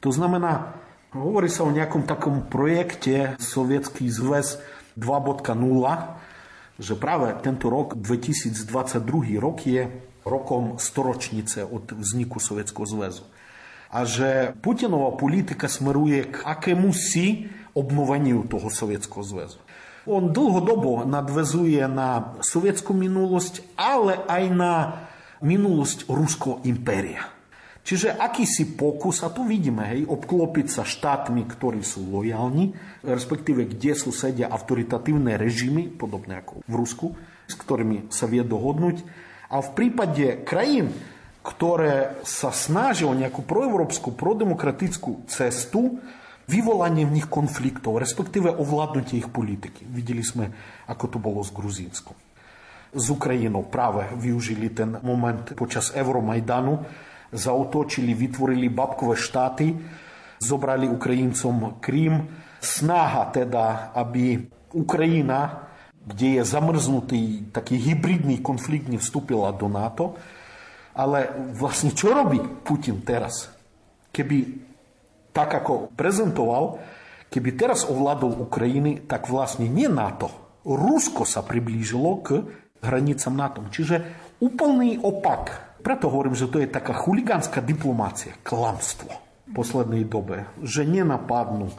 To 0.00 0.10
znamená, 0.10 0.74
hovorí 1.14 1.48
sa 1.50 1.66
o 1.66 1.74
nejakom 1.74 2.06
takom 2.06 2.46
projekte 2.46 3.36
Sovietský 3.38 4.10
zväz 4.10 4.58
2.0, 4.98 5.54
že 6.78 6.94
práve 6.98 7.36
tento 7.44 7.70
rok, 7.70 7.94
2022 7.98 9.38
rok 9.38 9.58
je 9.62 9.88
rokom 10.24 10.78
storočnice 10.78 11.66
od 11.66 11.92
vzniku 11.92 12.38
Sovietského 12.38 12.86
zväzu. 12.86 13.24
А 13.92 14.04
же 14.04 14.54
Путінова 14.60 15.10
політика 15.10 15.68
смирує 15.68 16.24
к 16.24 16.40
акемусі 16.44 17.46
обмованню 17.74 18.42
того 18.42 18.70
Совєтського 18.70 19.22
Зв'язку. 19.22 19.60
Он 20.06 20.32
довгодобо 20.32 21.04
надвезує 21.04 21.88
на 21.88 22.24
совєтську 22.40 22.94
минулость, 22.94 23.62
але 23.76 24.18
ай 24.26 24.50
на 24.50 24.92
minulosť 25.42 26.06
Ruského 26.08 26.62
impéria. 26.64 27.28
Čiže 27.82 28.14
akýsi 28.14 28.78
pokus, 28.78 29.26
a 29.26 29.28
tu 29.34 29.42
vidíme, 29.42 29.82
hej, 29.90 30.06
obklopiť 30.06 30.66
sa 30.70 30.86
štátmi, 30.86 31.42
ktorí 31.50 31.82
sú 31.82 32.06
lojálni, 32.14 32.78
respektíve 33.02 33.66
kde 33.66 33.98
sú 33.98 34.14
sedia 34.14 34.46
autoritatívne 34.46 35.34
režimy, 35.34 35.90
podobné 35.90 36.46
ako 36.46 36.62
v 36.62 36.74
Rusku, 36.78 37.06
s 37.50 37.58
ktorými 37.58 38.06
sa 38.14 38.30
vie 38.30 38.46
dohodnúť. 38.46 39.02
A 39.50 39.58
v 39.58 39.70
prípade 39.74 40.46
krajín, 40.46 40.94
ktoré 41.42 42.22
sa 42.22 42.54
snažia 42.54 43.10
o 43.10 43.18
nejakú 43.18 43.42
proeurópsku, 43.42 44.14
prodemokratickú 44.14 45.26
cestu, 45.26 45.98
vyvolanie 46.46 47.02
v 47.02 47.18
nich 47.18 47.26
konfliktov, 47.26 47.98
respektíve 47.98 48.46
ovládnutie 48.46 49.26
ich 49.26 49.30
politiky. 49.30 49.82
Videli 49.90 50.22
sme, 50.22 50.54
ako 50.86 51.04
to 51.10 51.18
bolo 51.18 51.42
s 51.42 51.50
Gruzínskom 51.50 52.14
s 52.92 53.06
Ukrajinou 53.08 53.64
práve 53.72 54.04
využili 54.20 54.68
ten 54.68 55.00
moment 55.00 55.56
počas 55.56 55.90
Euromajdanu, 55.96 56.84
zautočili, 57.32 58.12
vytvorili 58.12 58.68
babkové 58.68 59.16
štáty, 59.16 59.72
zobrali 60.36 60.84
Ukrajincom 60.88 61.80
Krím. 61.80 62.28
Snaha 62.60 63.32
teda, 63.32 63.90
aby 63.96 64.44
Ukrajina, 64.76 65.66
kde 66.04 66.38
je 66.38 66.42
zamrznutý 66.44 67.50
taký 67.50 67.80
hybridný 67.80 68.44
konflikt, 68.44 68.86
nevstúpila 68.86 69.50
do 69.56 69.66
NATO. 69.66 70.14
Ale 70.92 71.32
vlastne 71.56 71.96
čo 71.96 72.12
robí 72.12 72.38
Putin 72.62 73.00
teraz? 73.00 73.48
Keby 74.12 74.60
tak, 75.32 75.56
ako 75.56 75.88
prezentoval, 75.96 76.76
keby 77.32 77.56
teraz 77.56 77.88
ovládol 77.88 78.44
Ukrajiny, 78.44 79.08
tak 79.08 79.32
vlastne 79.32 79.64
nie 79.64 79.88
NATO. 79.88 80.28
Rusko 80.68 81.24
sa 81.24 81.40
priblížilo 81.40 82.20
k 82.20 82.28
hranicám 82.82 83.38
NATO. 83.38 83.64
Diplomácia, 87.62 88.34
klamstvo 88.42 89.10
v 89.48 89.50
poslednej 89.54 90.06
dobe. 90.06 90.46
Že 90.62 91.02
nenapadnú, 91.02 91.70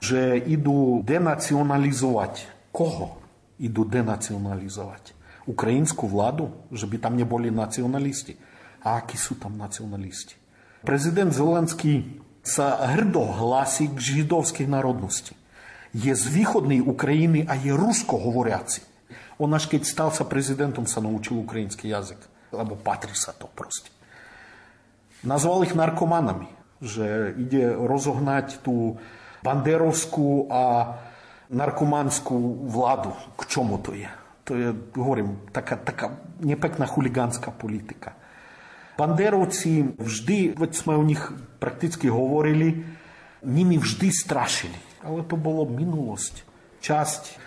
že 0.00 0.40
idú 0.40 1.00
denacionalizovať. 1.04 2.48
Koho 2.72 3.20
idú 3.60 3.84
denacionalizovať? 3.84 5.12
Ukrajinskú 5.44 6.08
vládu? 6.08 6.52
Že 6.72 6.86
by 6.88 6.96
tam 7.02 7.14
neboli 7.18 7.52
nacionalisti? 7.52 8.38
A 8.82 8.98
akí 9.02 9.20
sú 9.20 9.36
tam 9.36 9.58
nacionalisti? 9.60 10.34
Prezident 10.82 11.30
Zelenský 11.30 12.18
sa 12.42 12.90
hrdo 12.90 13.22
hlási 13.22 13.86
k 13.86 14.24
židovskej 14.24 14.66
národnosti. 14.66 15.38
Je 15.94 16.10
z 16.10 16.24
východnej 16.26 16.82
Ukrajiny 16.82 17.46
a 17.46 17.54
Он 19.38 19.54
аж 19.54 19.68
keď 19.68 19.82
stal 19.84 20.10
sa 20.12 20.24
prezidentom, 20.24 20.84
sa 20.84 21.00
naučil 21.00 21.40
ukrajinský 21.40 21.88
jazyk, 21.88 22.20
lebo 22.52 22.76
patrí 22.76 23.14
sa 23.16 23.32
to 23.32 23.48
proste. 23.48 23.88
Nazval 25.22 25.64
ich 25.64 25.78
narkomanami, 25.78 26.50
že 26.82 27.32
ide 27.38 27.72
rozohnať 27.78 28.58
tú 28.66 28.98
banderovskú 29.46 30.50
a 30.50 30.96
narkomanskú 31.52 32.66
vládu. 32.66 33.14
K 33.38 33.42
čому 33.46 33.78
to 33.78 33.94
je? 33.94 34.10
To 34.50 34.52
je, 34.58 34.68
hovorím, 34.98 35.38
taká, 35.54 35.78
taká 35.78 36.18
nepekná 36.42 36.86
хулиганская 36.90 37.54
политика. 37.54 38.18
Бандеровці 38.98 39.84
вжди, 39.98 40.54
от 40.60 40.86
ми 40.86 40.96
у 40.96 41.02
них 41.02 41.32
практично 41.58 42.12
говорили, 42.12 42.84
ними 43.42 43.78
вжди 43.78 44.12
страшили. 44.12 44.74
Але 45.04 45.22
то 45.22 45.36
було 45.36 45.66
минулость, 45.66 46.44
часть 46.80 47.38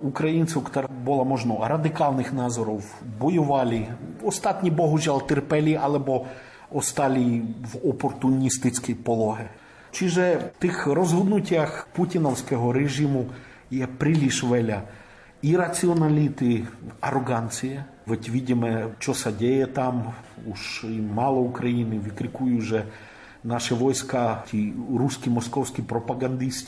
Українців, 0.00 0.62
яка 0.66 0.88
было 0.88 1.24
можна 1.24 1.54
радыкальных 1.68 2.32
назораў 2.32 2.82
баювалі 3.20 3.88
астатні 4.26 4.70
богужал 4.70 5.26
терпелі 5.26 5.74
або 5.82 6.26
осталі 6.70 7.42
в 7.72 7.88
опортуністичні 7.88 8.94
пологи. 8.94 9.48
Чи 9.90 10.08
же 10.08 10.50
тих 10.58 10.86
розгоднуттях 10.86 11.88
путіновського 11.92 12.72
режиму 12.72 13.26
є 13.70 13.86
приліш 13.86 14.42
веля? 14.44 14.82
Ірраціоналіти 15.42 16.64
ароганція 17.00 17.84
ведь 18.06 18.28
видимо 18.28 18.90
що 18.98 19.14
садеє 19.14 19.66
там 19.66 20.12
уж 20.46 20.84
і 20.84 21.00
мало 21.00 21.40
України 21.40 21.98
викрикую 21.98 22.58
вже 22.58 22.84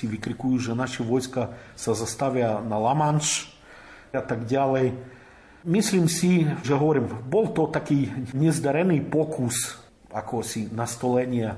vykrikujú, 0.06 0.62
že 0.62 0.78
naše 0.78 1.02
vojska 1.02 1.58
sa 1.74 1.92
zastavia 1.98 2.62
na 2.62 2.78
Lamanš 2.78 3.50
a 4.14 4.22
tak 4.22 4.46
ďalej. 4.46 4.94
Myslím 5.66 6.06
si, 6.06 6.46
že 6.62 6.78
hovorím, 6.78 7.10
bol 7.26 7.50
to 7.50 7.66
taký 7.66 8.08
nezdarený 8.30 9.02
pokus 9.10 9.88
ako 10.12 10.40
si 10.40 10.68
nastolenia 10.72 11.56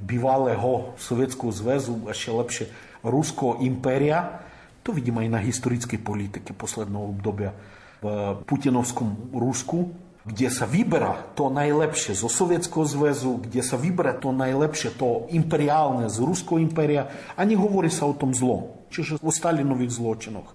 bývalého 0.00 0.96
Sovietského 0.96 1.52
zväzu, 1.52 2.08
ešte 2.08 2.30
lepšie 2.32 2.66
Ruského 3.04 3.60
impéria. 3.60 4.40
To 4.80 4.96
vidím 4.96 5.20
aj 5.20 5.28
na 5.28 5.40
historickej 5.40 6.00
politike 6.00 6.56
posledného 6.56 7.04
obdobia. 7.12 7.52
v 8.00 8.40
Putinovskom 8.48 9.28
Rusku, 9.36 9.92
kde 10.20 10.52
sa 10.52 10.68
vyberá 10.68 11.32
to 11.32 11.48
najlepšie 11.48 12.12
zo 12.12 12.28
Sovietského 12.28 12.84
zväzu, 12.84 13.40
kde 13.40 13.64
sa 13.64 13.80
vyberá 13.80 14.20
to 14.20 14.36
najlepšie, 14.36 14.92
to 15.00 15.24
imperiálne 15.32 16.12
z 16.12 16.20
Ruského 16.20 16.60
impéria 16.60 17.08
a 17.32 17.40
nehovorí 17.48 17.88
sa 17.88 18.04
o 18.04 18.12
tom 18.12 18.36
zlom, 18.36 18.68
čiže 18.92 19.16
o 19.24 19.32
Stalinových 19.32 19.96
zločinoch. 19.96 20.52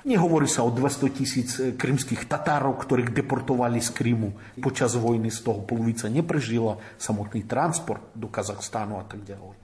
Nehovorí 0.00 0.48
sa 0.48 0.64
o 0.64 0.72
200 0.72 1.12
tisíc 1.12 1.60
krymských 1.76 2.24
Tatárov, 2.24 2.72
ktorých 2.80 3.12
deportovali 3.12 3.84
z 3.84 3.92
Krymu 3.92 4.56
počas 4.64 4.96
vojny, 4.96 5.28
z 5.28 5.44
toho 5.44 5.60
polovica 5.60 6.08
neprežila, 6.08 6.80
samotný 6.96 7.44
transport 7.44 8.00
do 8.16 8.32
Kazachstánu 8.32 8.96
a 8.96 9.04
tak 9.04 9.24
ďalej. 9.28 9.56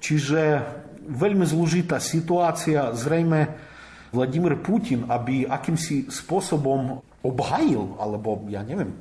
Čiže 0.00 0.40
veľmi 1.08 1.44
zložitá 1.48 2.00
situácia, 2.00 2.92
zrejme 2.92 3.56
Vladimír 4.16 4.60
Putin, 4.60 5.08
aby 5.08 5.44
akýmsi 5.44 6.08
spôsobom 6.08 7.04
obhajil, 7.24 7.96
alebo 7.96 8.44
ja 8.52 8.60
neviem, 8.60 9.00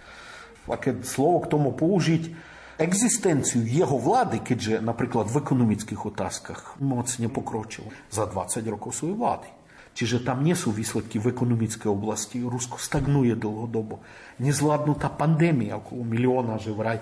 aké 0.65 0.95
slovo 1.03 1.43
k 1.43 1.51
tomu 1.51 1.75
použiť, 1.75 2.31
existenciu 2.79 3.61
jeho 3.67 3.99
vlády, 3.99 4.41
keďže 4.41 4.81
napríklad 4.81 5.29
v 5.29 5.39
ekonomických 5.43 6.01
otázkach 6.09 6.81
moc 6.81 7.11
nepokročil 7.19 7.85
za 8.09 8.25
20 8.25 8.63
rokov 8.71 8.97
svojej 8.97 9.19
vlády. 9.19 9.49
Čiže 9.93 10.25
tam 10.25 10.41
nie 10.41 10.57
sú 10.57 10.73
výsledky 10.73 11.21
v 11.21 11.29
ekonomickej 11.29 11.85
oblasti. 11.85 12.41
Rusko 12.41 12.81
stagnuje 12.81 13.37
dlhodobo. 13.37 14.01
Nezvládnutá 14.41 15.13
pandémia, 15.13 15.77
okolo 15.77 16.01
milióna, 16.01 16.57
že 16.57 16.73
vraj 16.73 16.97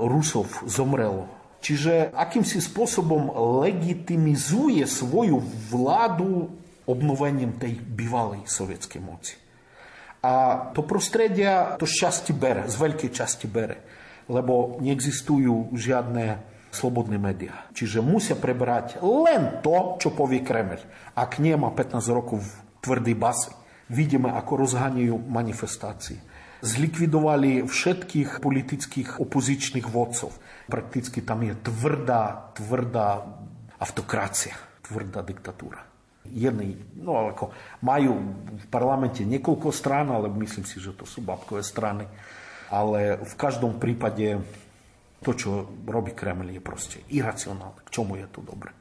Rusov 0.00 0.48
zomrelo. 0.64 1.28
Čiže 1.60 2.08
akýmsi 2.16 2.64
spôsobom 2.64 3.36
legitimizuje 3.60 4.82
svoju 4.88 5.44
vládu 5.68 6.48
obnovením 6.88 7.60
tej 7.60 7.78
bývalej 7.78 8.48
sovietskej 8.48 9.04
moci. 9.04 9.41
A 10.22 10.70
to 10.70 10.86
prostredia 10.86 11.74
to 11.82 11.82
šťastie 11.82 12.30
bere, 12.30 12.70
z 12.70 12.78
veľkej 12.78 13.10
časti 13.10 13.50
bere, 13.50 13.82
lebo 14.30 14.78
neexistujú 14.78 15.74
žiadne 15.74 16.38
slobodné 16.70 17.18
médiá. 17.18 17.66
Čiže 17.74 18.00
musia 18.00 18.38
prebrať 18.38 19.02
len 19.02 19.60
to, 19.66 19.98
čo 19.98 20.14
povie 20.14 20.46
Kreml. 20.46 20.78
Ak 21.18 21.42
nie 21.42 21.52
má 21.58 21.74
15 21.74 21.98
rokov 22.14 22.46
tvrdý 22.78 23.18
basy, 23.18 23.50
vidíme, 23.90 24.30
ako 24.30 24.62
rozháňajú 24.62 25.26
manifestácie. 25.26 26.22
Zlikvidovali 26.62 27.66
všetkých 27.66 28.38
politických 28.38 29.18
opozičných 29.18 29.90
vodcov. 29.90 30.30
Prakticky 30.70 31.18
tam 31.26 31.42
je 31.42 31.58
tvrdá, 31.58 32.54
tvrdá 32.54 33.26
autokracia, 33.82 34.54
tvrdá 34.86 35.26
diktatúra 35.26 35.91
jedný, 36.30 36.78
no 37.02 37.32
ako 37.34 37.50
majú 37.82 38.12
v 38.54 38.66
parlamente 38.70 39.26
niekoľko 39.26 39.68
strán, 39.74 40.10
ale 40.10 40.30
myslím 40.30 40.66
si, 40.66 40.78
že 40.78 40.94
to 40.94 41.02
sú 41.02 41.22
babkové 41.22 41.66
strany. 41.66 42.06
Ale 42.72 43.20
v 43.20 43.34
každom 43.36 43.76
prípade 43.76 44.40
to, 45.22 45.30
čo 45.36 45.70
robí 45.86 46.16
Kreml, 46.16 46.50
je 46.50 46.62
proste 46.62 46.98
iracionálne. 47.12 47.84
K 47.84 47.92
čomu 47.94 48.18
je 48.18 48.26
to 48.32 48.40
dobré? 48.42 48.72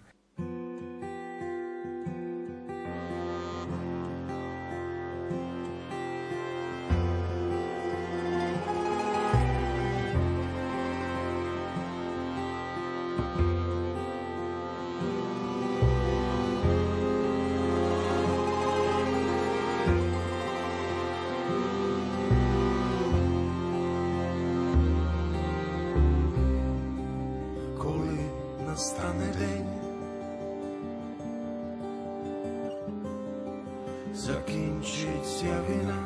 končiť 34.81 35.45
ja 35.45 35.61
vina. 35.69 35.99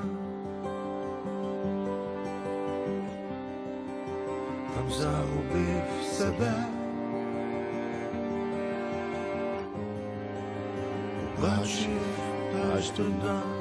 Tam 4.76 4.88
zahubив 4.92 5.88
себе, 6.04 6.52
Бачив 11.40 12.04
аж 12.76 12.92
до 13.00 13.04
дна. 13.04 13.55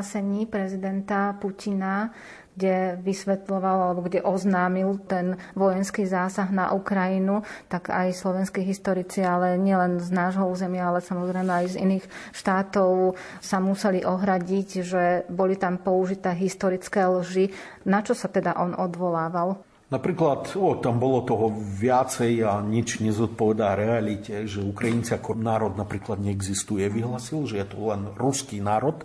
Vyhlásení 0.00 0.48
prezidenta 0.48 1.36
Putina 1.36 2.08
kde 2.50 2.98
vysvetloval 3.00 3.88
alebo 3.88 4.04
kde 4.04 4.20
oznámil 4.20 5.00
ten 5.08 5.40
vojenský 5.56 6.04
zásah 6.04 6.50
na 6.52 6.76
Ukrajinu, 6.76 7.40
tak 7.72 7.88
aj 7.88 8.12
slovenskí 8.12 8.60
historici, 8.60 9.24
ale 9.24 9.56
nielen 9.56 9.96
z 9.96 10.12
nášho 10.12 10.44
územia, 10.44 10.92
ale 10.92 11.00
samozrejme 11.00 11.48
aj 11.48 11.66
z 11.72 11.80
iných 11.80 12.04
štátov 12.36 13.16
sa 13.40 13.64
museli 13.64 14.04
ohradiť, 14.04 14.68
že 14.84 15.04
boli 15.32 15.56
tam 15.56 15.80
použité 15.80 16.36
historické 16.36 17.00
lži. 17.08 17.48
Na 17.88 18.04
čo 18.04 18.12
sa 18.12 18.28
teda 18.28 18.52
on 18.60 18.76
odvolával? 18.76 19.64
Napríklad, 19.88 20.52
o, 20.60 20.76
tam 20.84 21.00
bolo 21.00 21.24
toho 21.24 21.48
viacej 21.54 22.44
a 22.44 22.60
nič 22.60 23.00
nezodpovedá 23.00 23.72
realite, 23.72 24.44
že 24.44 24.60
Ukrajinci 24.60 25.16
ako 25.16 25.38
národ 25.38 25.80
napríklad 25.80 26.20
neexistuje. 26.20 26.92
Vyhlasil, 26.92 27.48
že 27.48 27.64
je 27.64 27.66
to 27.72 27.88
len 27.88 28.04
ruský 28.20 28.60
národ 28.60 29.00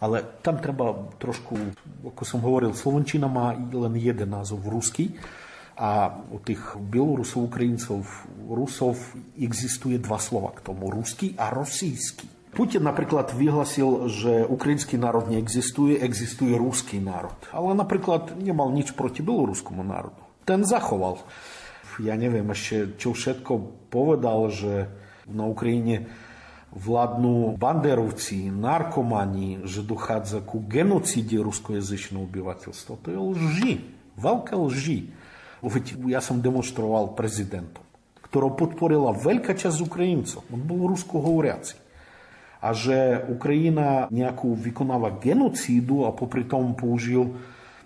ale 0.00 0.40
tam 0.40 0.56
treba 0.56 1.12
trošku, 1.20 1.76
ako 2.08 2.22
som 2.24 2.40
hovoril, 2.40 2.72
Slovenčina 2.72 3.28
má 3.28 3.52
len 3.52 3.94
jeden 4.00 4.32
názov, 4.32 4.64
ruský. 4.64 5.12
A 5.80 6.12
u 6.28 6.36
tých 6.40 6.76
Bielorusov, 6.76 7.48
Ukrajincov, 7.48 8.04
Rusov 8.48 9.00
existuje 9.36 9.96
dva 9.96 10.20
slova 10.20 10.52
k 10.52 10.60
tomu. 10.60 10.92
Ruský 10.92 11.32
a 11.40 11.48
rosijský. 11.48 12.52
Putin 12.52 12.84
napríklad 12.84 13.30
vyhlasil, 13.32 14.10
že 14.10 14.42
ukrajinský 14.44 14.98
národ 14.98 15.30
neexistuje, 15.30 16.02
existuje 16.02 16.52
ruský 16.58 16.98
národ. 16.98 17.36
Ale 17.54 17.72
napríklad 17.78 18.36
nemal 18.36 18.74
nič 18.74 18.92
proti 18.92 19.22
bieloruskému 19.22 19.80
národu. 19.80 20.20
Ten 20.44 20.66
zachoval. 20.66 21.22
Ja 22.02 22.16
neviem 22.16 22.48
ešte, 22.50 22.96
čo 22.98 23.14
všetko 23.14 23.86
povedal, 23.92 24.50
že 24.50 24.90
na 25.30 25.46
Ukrajine 25.46 26.10
vládnu 26.70 27.58
banderovci, 27.58 28.46
narkomani, 28.46 29.66
že 29.66 29.82
dochádza 29.82 30.38
ku 30.42 30.62
genocíde 30.62 31.42
ruskojazyčného 31.42 32.22
obyvateľstva. 32.22 32.94
To 33.02 33.08
je 33.10 33.18
lži, 33.18 33.72
veľké 34.14 34.54
lži. 34.54 35.10
Veď 35.60 35.98
ja 36.08 36.22
som 36.22 36.40
demonstroval 36.40 37.18
prezidentom, 37.18 37.82
ktorého 38.24 38.54
podporila 38.54 39.12
veľká 39.12 39.52
časť 39.58 39.82
Ukrajincov. 39.82 40.46
On 40.48 40.62
bol 40.62 40.88
rusko 40.88 41.20
hovoriaci. 41.20 41.76
A 42.60 42.76
že 42.76 43.24
Ukrajina 43.28 44.06
nejakú 44.12 44.52
vykonáva 44.52 45.16
genocídu 45.16 46.04
a 46.04 46.12
popri 46.12 46.44
tom 46.44 46.76
použil 46.76 47.40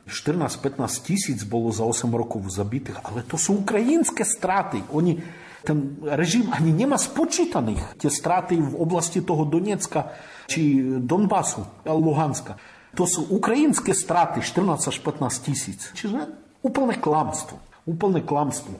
14-15 0.05 0.85
tisíc 1.01 1.41
bolo 1.49 1.73
za 1.73 1.87
8 1.87 2.13
rokov 2.13 2.45
zabitých, 2.53 3.01
ale 3.07 3.25
to 3.25 3.41
sú 3.41 3.65
ukrajinské 3.65 4.27
straty. 4.27 4.85
Oni 4.93 5.17
ten 5.65 5.97
režim 6.05 6.53
ani 6.53 6.71
nemá 6.71 7.01
spočítaných 7.01 7.97
tie 7.97 8.13
straty 8.13 8.61
v 8.61 8.77
oblasti 8.77 9.25
toho 9.25 9.49
Donecka 9.49 10.13
či 10.45 10.85
Donbasu, 11.01 11.65
Luhanska. 11.89 12.61
To 12.95 13.09
sú 13.09 13.27
ukrajinské 13.35 13.91
straty 13.97 14.45
14 14.45 14.93
až 14.93 14.97
15 15.03 15.47
tisíc. 15.49 15.91
Čiže 15.97 16.31
úplne 16.63 16.95
klamstvo. 16.95 17.59
Úplne 17.89 18.23
klamstvo. 18.23 18.77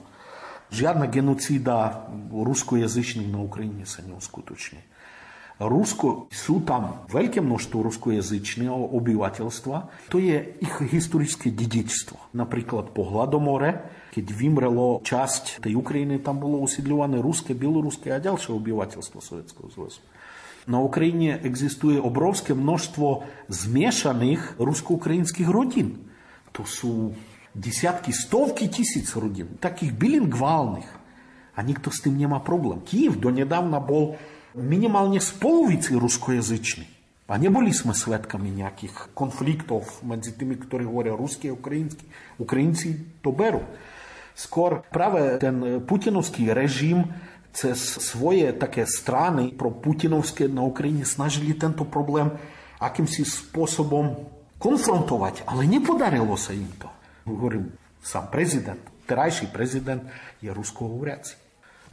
Žiadna 0.71 1.11
genocída 1.11 2.07
ruskojazyčných 2.31 3.29
na 3.29 3.43
Ukrajine 3.43 3.83
sa 3.83 4.01
neuskutoční. 4.05 4.81
Rusko, 5.55 6.27
sú 6.35 6.67
tam 6.67 7.07
veľké 7.07 7.39
množstvo 7.39 7.87
ruskojazyčného 7.87 8.91
obyvateľstva. 8.91 10.11
To 10.11 10.19
je 10.19 10.59
ich 10.59 10.75
historické 10.91 11.47
dedičstvo. 11.47 12.35
Napríklad 12.35 12.91
po 12.91 13.07
Hladomore, 13.07 13.87
keď 14.11 14.35
vymrelo 14.35 14.99
časť 14.99 15.63
tej 15.63 15.79
Ukrajiny, 15.79 16.19
tam 16.19 16.43
bolo 16.43 16.59
usídľované 16.59 17.23
ruské, 17.23 17.55
bieloruské 17.55 18.11
a 18.11 18.19
ďalšie 18.19 18.51
obyvateľstvo 18.51 19.17
Sovjetského 19.23 19.71
zväzu. 19.71 20.03
Na 20.67 20.83
Ukrajine 20.83 21.39
existuje 21.39 22.03
obrovské 22.03 22.51
množstvo 22.51 23.23
zmiešaných 23.47 24.59
rusko-ukrajinských 24.59 25.47
rodín. 25.47 26.11
To 26.51 26.67
sú 26.67 27.15
desiatky, 27.55 28.11
stovky 28.11 28.67
tisíc 28.67 29.07
rodín, 29.15 29.55
takých 29.63 29.95
bilingválnych. 29.95 30.89
A 31.55 31.63
nikto 31.63 31.87
s 31.87 32.03
tým 32.03 32.19
nemá 32.19 32.43
problém. 32.43 32.83
Kiev 32.83 33.15
donedávna 33.15 33.79
bol 33.79 34.19
minimálne 34.55 35.19
z 35.19 35.35
polovici 35.35 35.93
ruskojazyční. 35.93 36.87
A 37.25 37.41
neboli 37.41 37.73
sme 37.73 37.97
svetkami 37.97 38.53
nejakých 38.53 39.11
konfliktov 39.17 40.05
medzi 40.05 40.37
tými, 40.37 40.61
ktorí 40.61 40.85
hovoria 40.85 41.17
rusky 41.17 41.49
a 41.49 41.57
ukrajinsky. 41.57 42.05
Ukrajinci 42.37 43.19
to 43.25 43.33
berú. 43.33 43.65
Skôr 44.37 44.85
práve 44.93 45.41
ten 45.41 45.81
putinovský 45.87 46.53
režim 46.53 47.09
cez 47.55 47.79
svoje 48.03 48.51
také 48.53 48.83
strany 48.85 49.55
pro 49.55 49.71
putinovské 49.71 50.45
na 50.51 50.61
Ukrajine 50.61 51.07
snažili 51.07 51.55
tento 51.55 51.87
problém 51.87 52.29
akýmsi 52.83 53.23
spôsobom 53.23 54.27
konfrontovať, 54.59 55.47
ale 55.47 55.63
nepodarilo 55.65 56.35
sa 56.35 56.51
im 56.51 56.67
to. 56.77 56.91
Hovorím, 57.25 57.73
sám 58.03 58.27
prezident, 58.29 58.83
terajší 59.07 59.49
prezident 59.49 60.03
je 60.43 60.51
rusko 60.51 60.85
hovoriaci. 60.85 61.44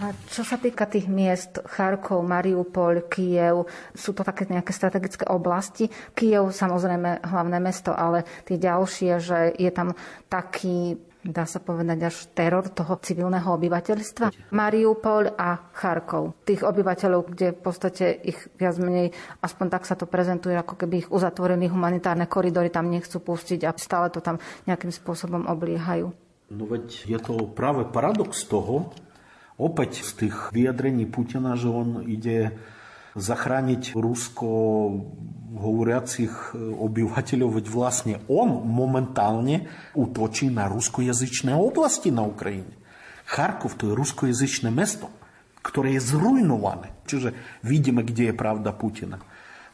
A 0.02 0.10
čo 0.26 0.42
sa 0.42 0.58
týka 0.58 0.90
tých 0.90 1.06
miest, 1.06 1.62
Charkov, 1.62 2.26
Mariupol, 2.26 3.06
Kiev, 3.06 3.70
sú 3.94 4.10
to 4.10 4.26
také 4.26 4.50
nejaké 4.50 4.74
strategické 4.74 5.22
oblasti. 5.30 5.86
Kiev 6.18 6.50
samozrejme 6.50 7.22
hlavné 7.22 7.62
mesto, 7.62 7.94
ale 7.94 8.26
tie 8.42 8.58
ďalšie, 8.58 9.22
že 9.22 9.54
je 9.54 9.70
tam 9.70 9.94
taký 10.26 10.98
dá 11.22 11.46
sa 11.46 11.62
povedať, 11.62 12.02
až 12.02 12.26
teror 12.34 12.66
toho 12.66 12.98
civilného 12.98 13.46
obyvateľstva. 13.46 14.50
Mariupol 14.50 15.30
a 15.38 15.70
Charkov. 15.70 16.34
Tých 16.42 16.66
obyvateľov, 16.66 17.30
kde 17.30 17.54
v 17.54 17.60
podstate 17.62 18.10
ich 18.26 18.42
viac 18.58 18.74
menej, 18.82 19.14
aspoň 19.38 19.66
tak 19.70 19.86
sa 19.86 19.94
to 19.94 20.10
prezentuje, 20.10 20.58
ako 20.58 20.74
keby 20.74 21.06
ich 21.06 21.12
uzatvorili 21.14 21.70
humanitárne 21.70 22.26
koridory, 22.26 22.74
tam 22.74 22.90
nechcú 22.90 23.22
pustiť 23.22 23.62
a 23.62 23.70
stále 23.78 24.10
to 24.10 24.18
tam 24.18 24.42
nejakým 24.66 24.90
spôsobom 24.90 25.46
obliehajú. 25.46 26.10
No 26.50 26.64
veď 26.66 27.06
je 27.06 27.18
to 27.22 27.46
práve 27.54 27.86
paradox 27.94 28.42
toho, 28.42 28.90
opet 29.64 29.96
z 29.96 30.14
tych 30.14 30.50
wyjadrení 30.52 31.06
Putina, 31.06 31.56
że 31.56 31.76
on 31.76 32.02
idzie 32.02 32.50
захранить 33.14 33.92
русскоговорящих 33.94 36.56
обивателей 36.80 37.48
власне, 37.48 38.18
он 38.28 38.48
моментально 38.64 39.60
уточи 39.94 40.50
на 40.50 40.68
русскоязычные 40.68 41.54
области 41.54 42.10
на 42.10 42.26
Украине. 42.26 42.72
Харьков– 43.26 43.74
то 43.78 43.94
русскоязычное 43.94 44.70
место, 44.70 45.06
которое 45.60 46.00
зруйновано. 46.00 46.86
Чуже, 47.06 47.34
видимо, 47.62 48.02
где 48.02 48.28
и 48.28 48.32
правда 48.32 48.72
Путина. 48.72 49.20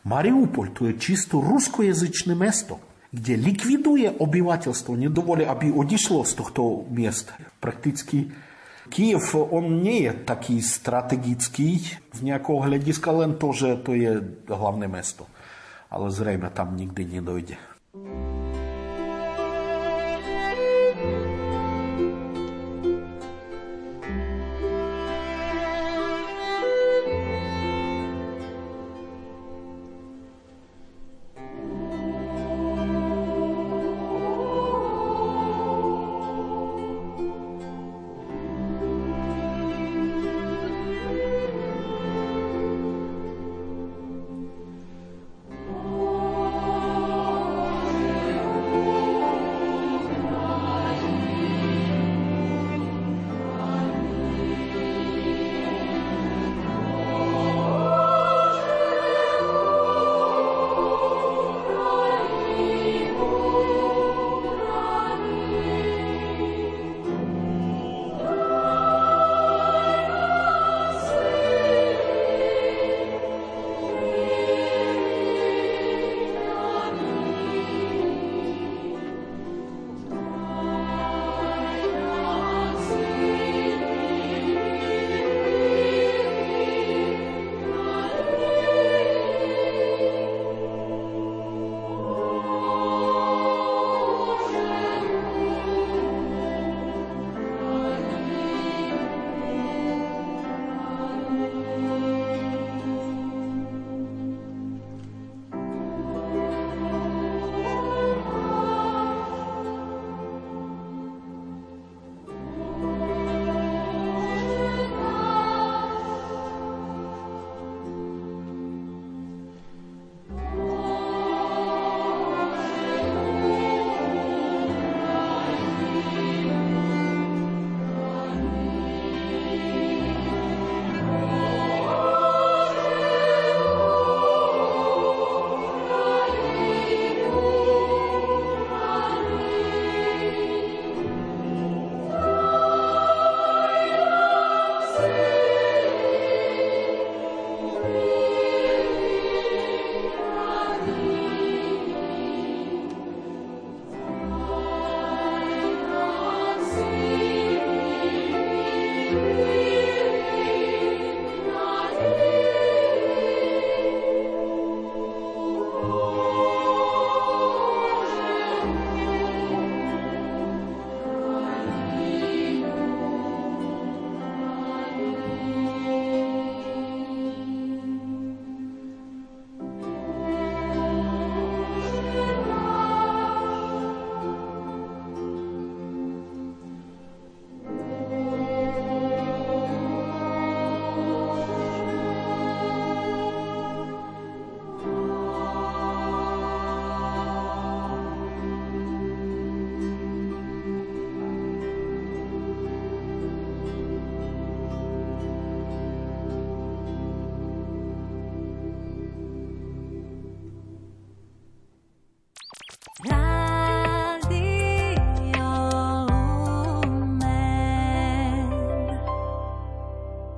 Мариуполь– 0.05 0.71
то 0.79 0.93
чисто 0.93 1.41
русскоязычное 1.41 2.37
место, 2.37 2.77
где 3.13 3.37
ликвидует 3.37 4.21
обивательство, 4.21 4.97
не 4.97 5.09
довольно, 5.09 5.51
аби 5.51 5.71
одишло 5.71 6.25
с 6.25 6.35
того 6.35 6.85
места. 6.91 7.33
Практически 7.61 8.33
Kiev, 8.89 9.37
on 9.37 9.85
nie 9.85 10.09
je 10.09 10.13
taký 10.25 10.65
strategický 10.65 11.81
z 12.13 12.19
nejakého 12.25 12.65
hľadiska, 12.65 13.09
len 13.13 13.37
to, 13.37 13.53
že 13.53 13.81
to 13.85 13.93
je 13.95 14.21
hlavné 14.49 14.89
mesto. 14.89 15.29
Ale 15.89 16.13
zrejme 16.13 16.53
tam 16.53 16.77
nikdy 16.77 17.21
nedojde. 17.21 17.57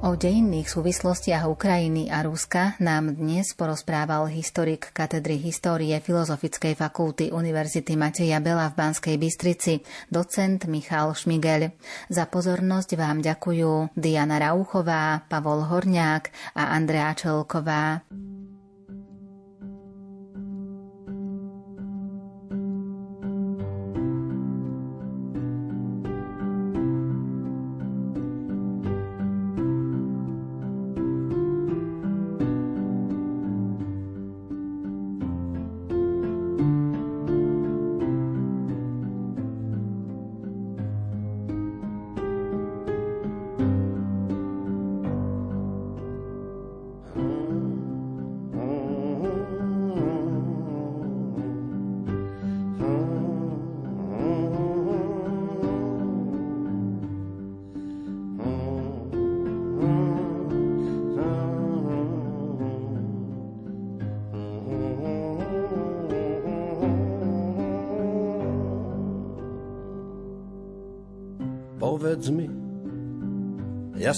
O 0.00 0.16
dejinných 0.16 0.64
súvislostiach 0.64 1.44
Ukrajiny 1.44 2.08
a 2.08 2.24
Ruska 2.24 2.72
nám 2.80 3.20
dnes 3.20 3.52
porozprával 3.52 4.32
historik 4.32 4.96
katedry 4.96 5.36
histórie 5.36 5.92
Filozofickej 6.00 6.72
fakulty 6.72 7.28
Univerzity 7.28 8.00
Mateja 8.00 8.40
Bela 8.40 8.72
v 8.72 8.80
Banskej 8.80 9.20
Bystrici, 9.20 9.84
docent 10.08 10.64
Michal 10.72 11.12
Šmigel. 11.12 11.76
Za 12.08 12.24
pozornosť 12.32 12.96
vám 12.96 13.20
ďakujú 13.20 13.92
Diana 13.92 14.40
Rauchová, 14.40 15.20
Pavol 15.28 15.68
Horňák 15.68 16.56
a 16.56 16.72
Andrea 16.72 17.12
Čelková. 17.12 18.00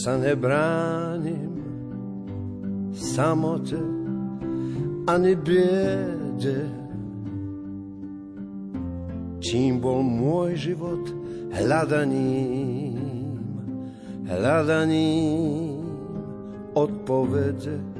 Sa 0.03 0.18
nebránim 0.18 1.62
samote 2.90 3.78
ani 5.07 5.38
biede. 5.38 6.66
Čím 9.42 9.78
bol 9.78 10.03
môj 10.03 10.59
život 10.59 11.07
hľadaním, 11.55 12.98
hľadaním 14.26 15.86
odpovede. 16.74 17.91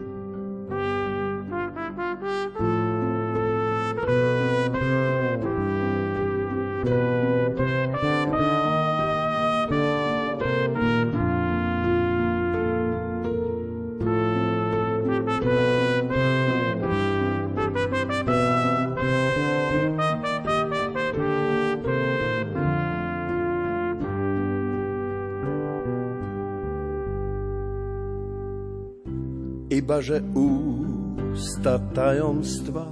Iba 29.73 30.05
že 30.05 30.21
ústa 30.37 31.81
tajomstva 31.97 32.85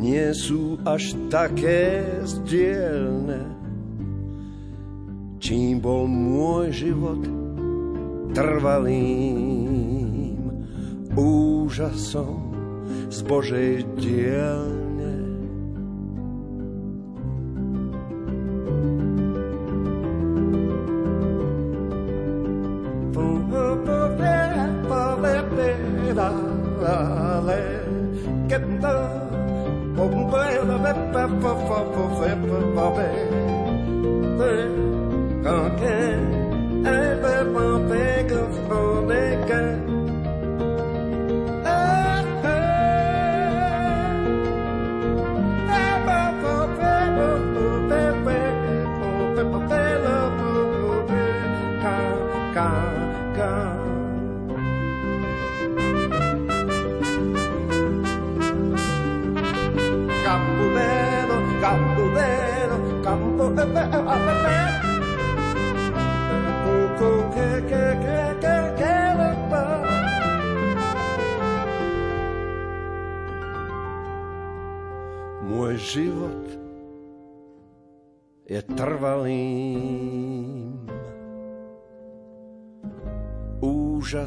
nie 0.00 0.30
sú 0.32 0.78
až 0.86 1.12
také 1.28 2.06
zdielne. 2.24 3.52
Čím 5.42 5.82
bol 5.82 6.08
môj 6.08 6.72
život 6.72 7.20
trvalým 8.32 9.58
úžasom 11.18 12.54
z 13.10 13.18
Božej 13.26 13.84
dielne. 13.98 14.79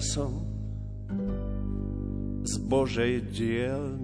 Úžasom 0.03 0.35
z 2.43 2.53
Božej 2.67 3.23
dielne. 3.31 4.02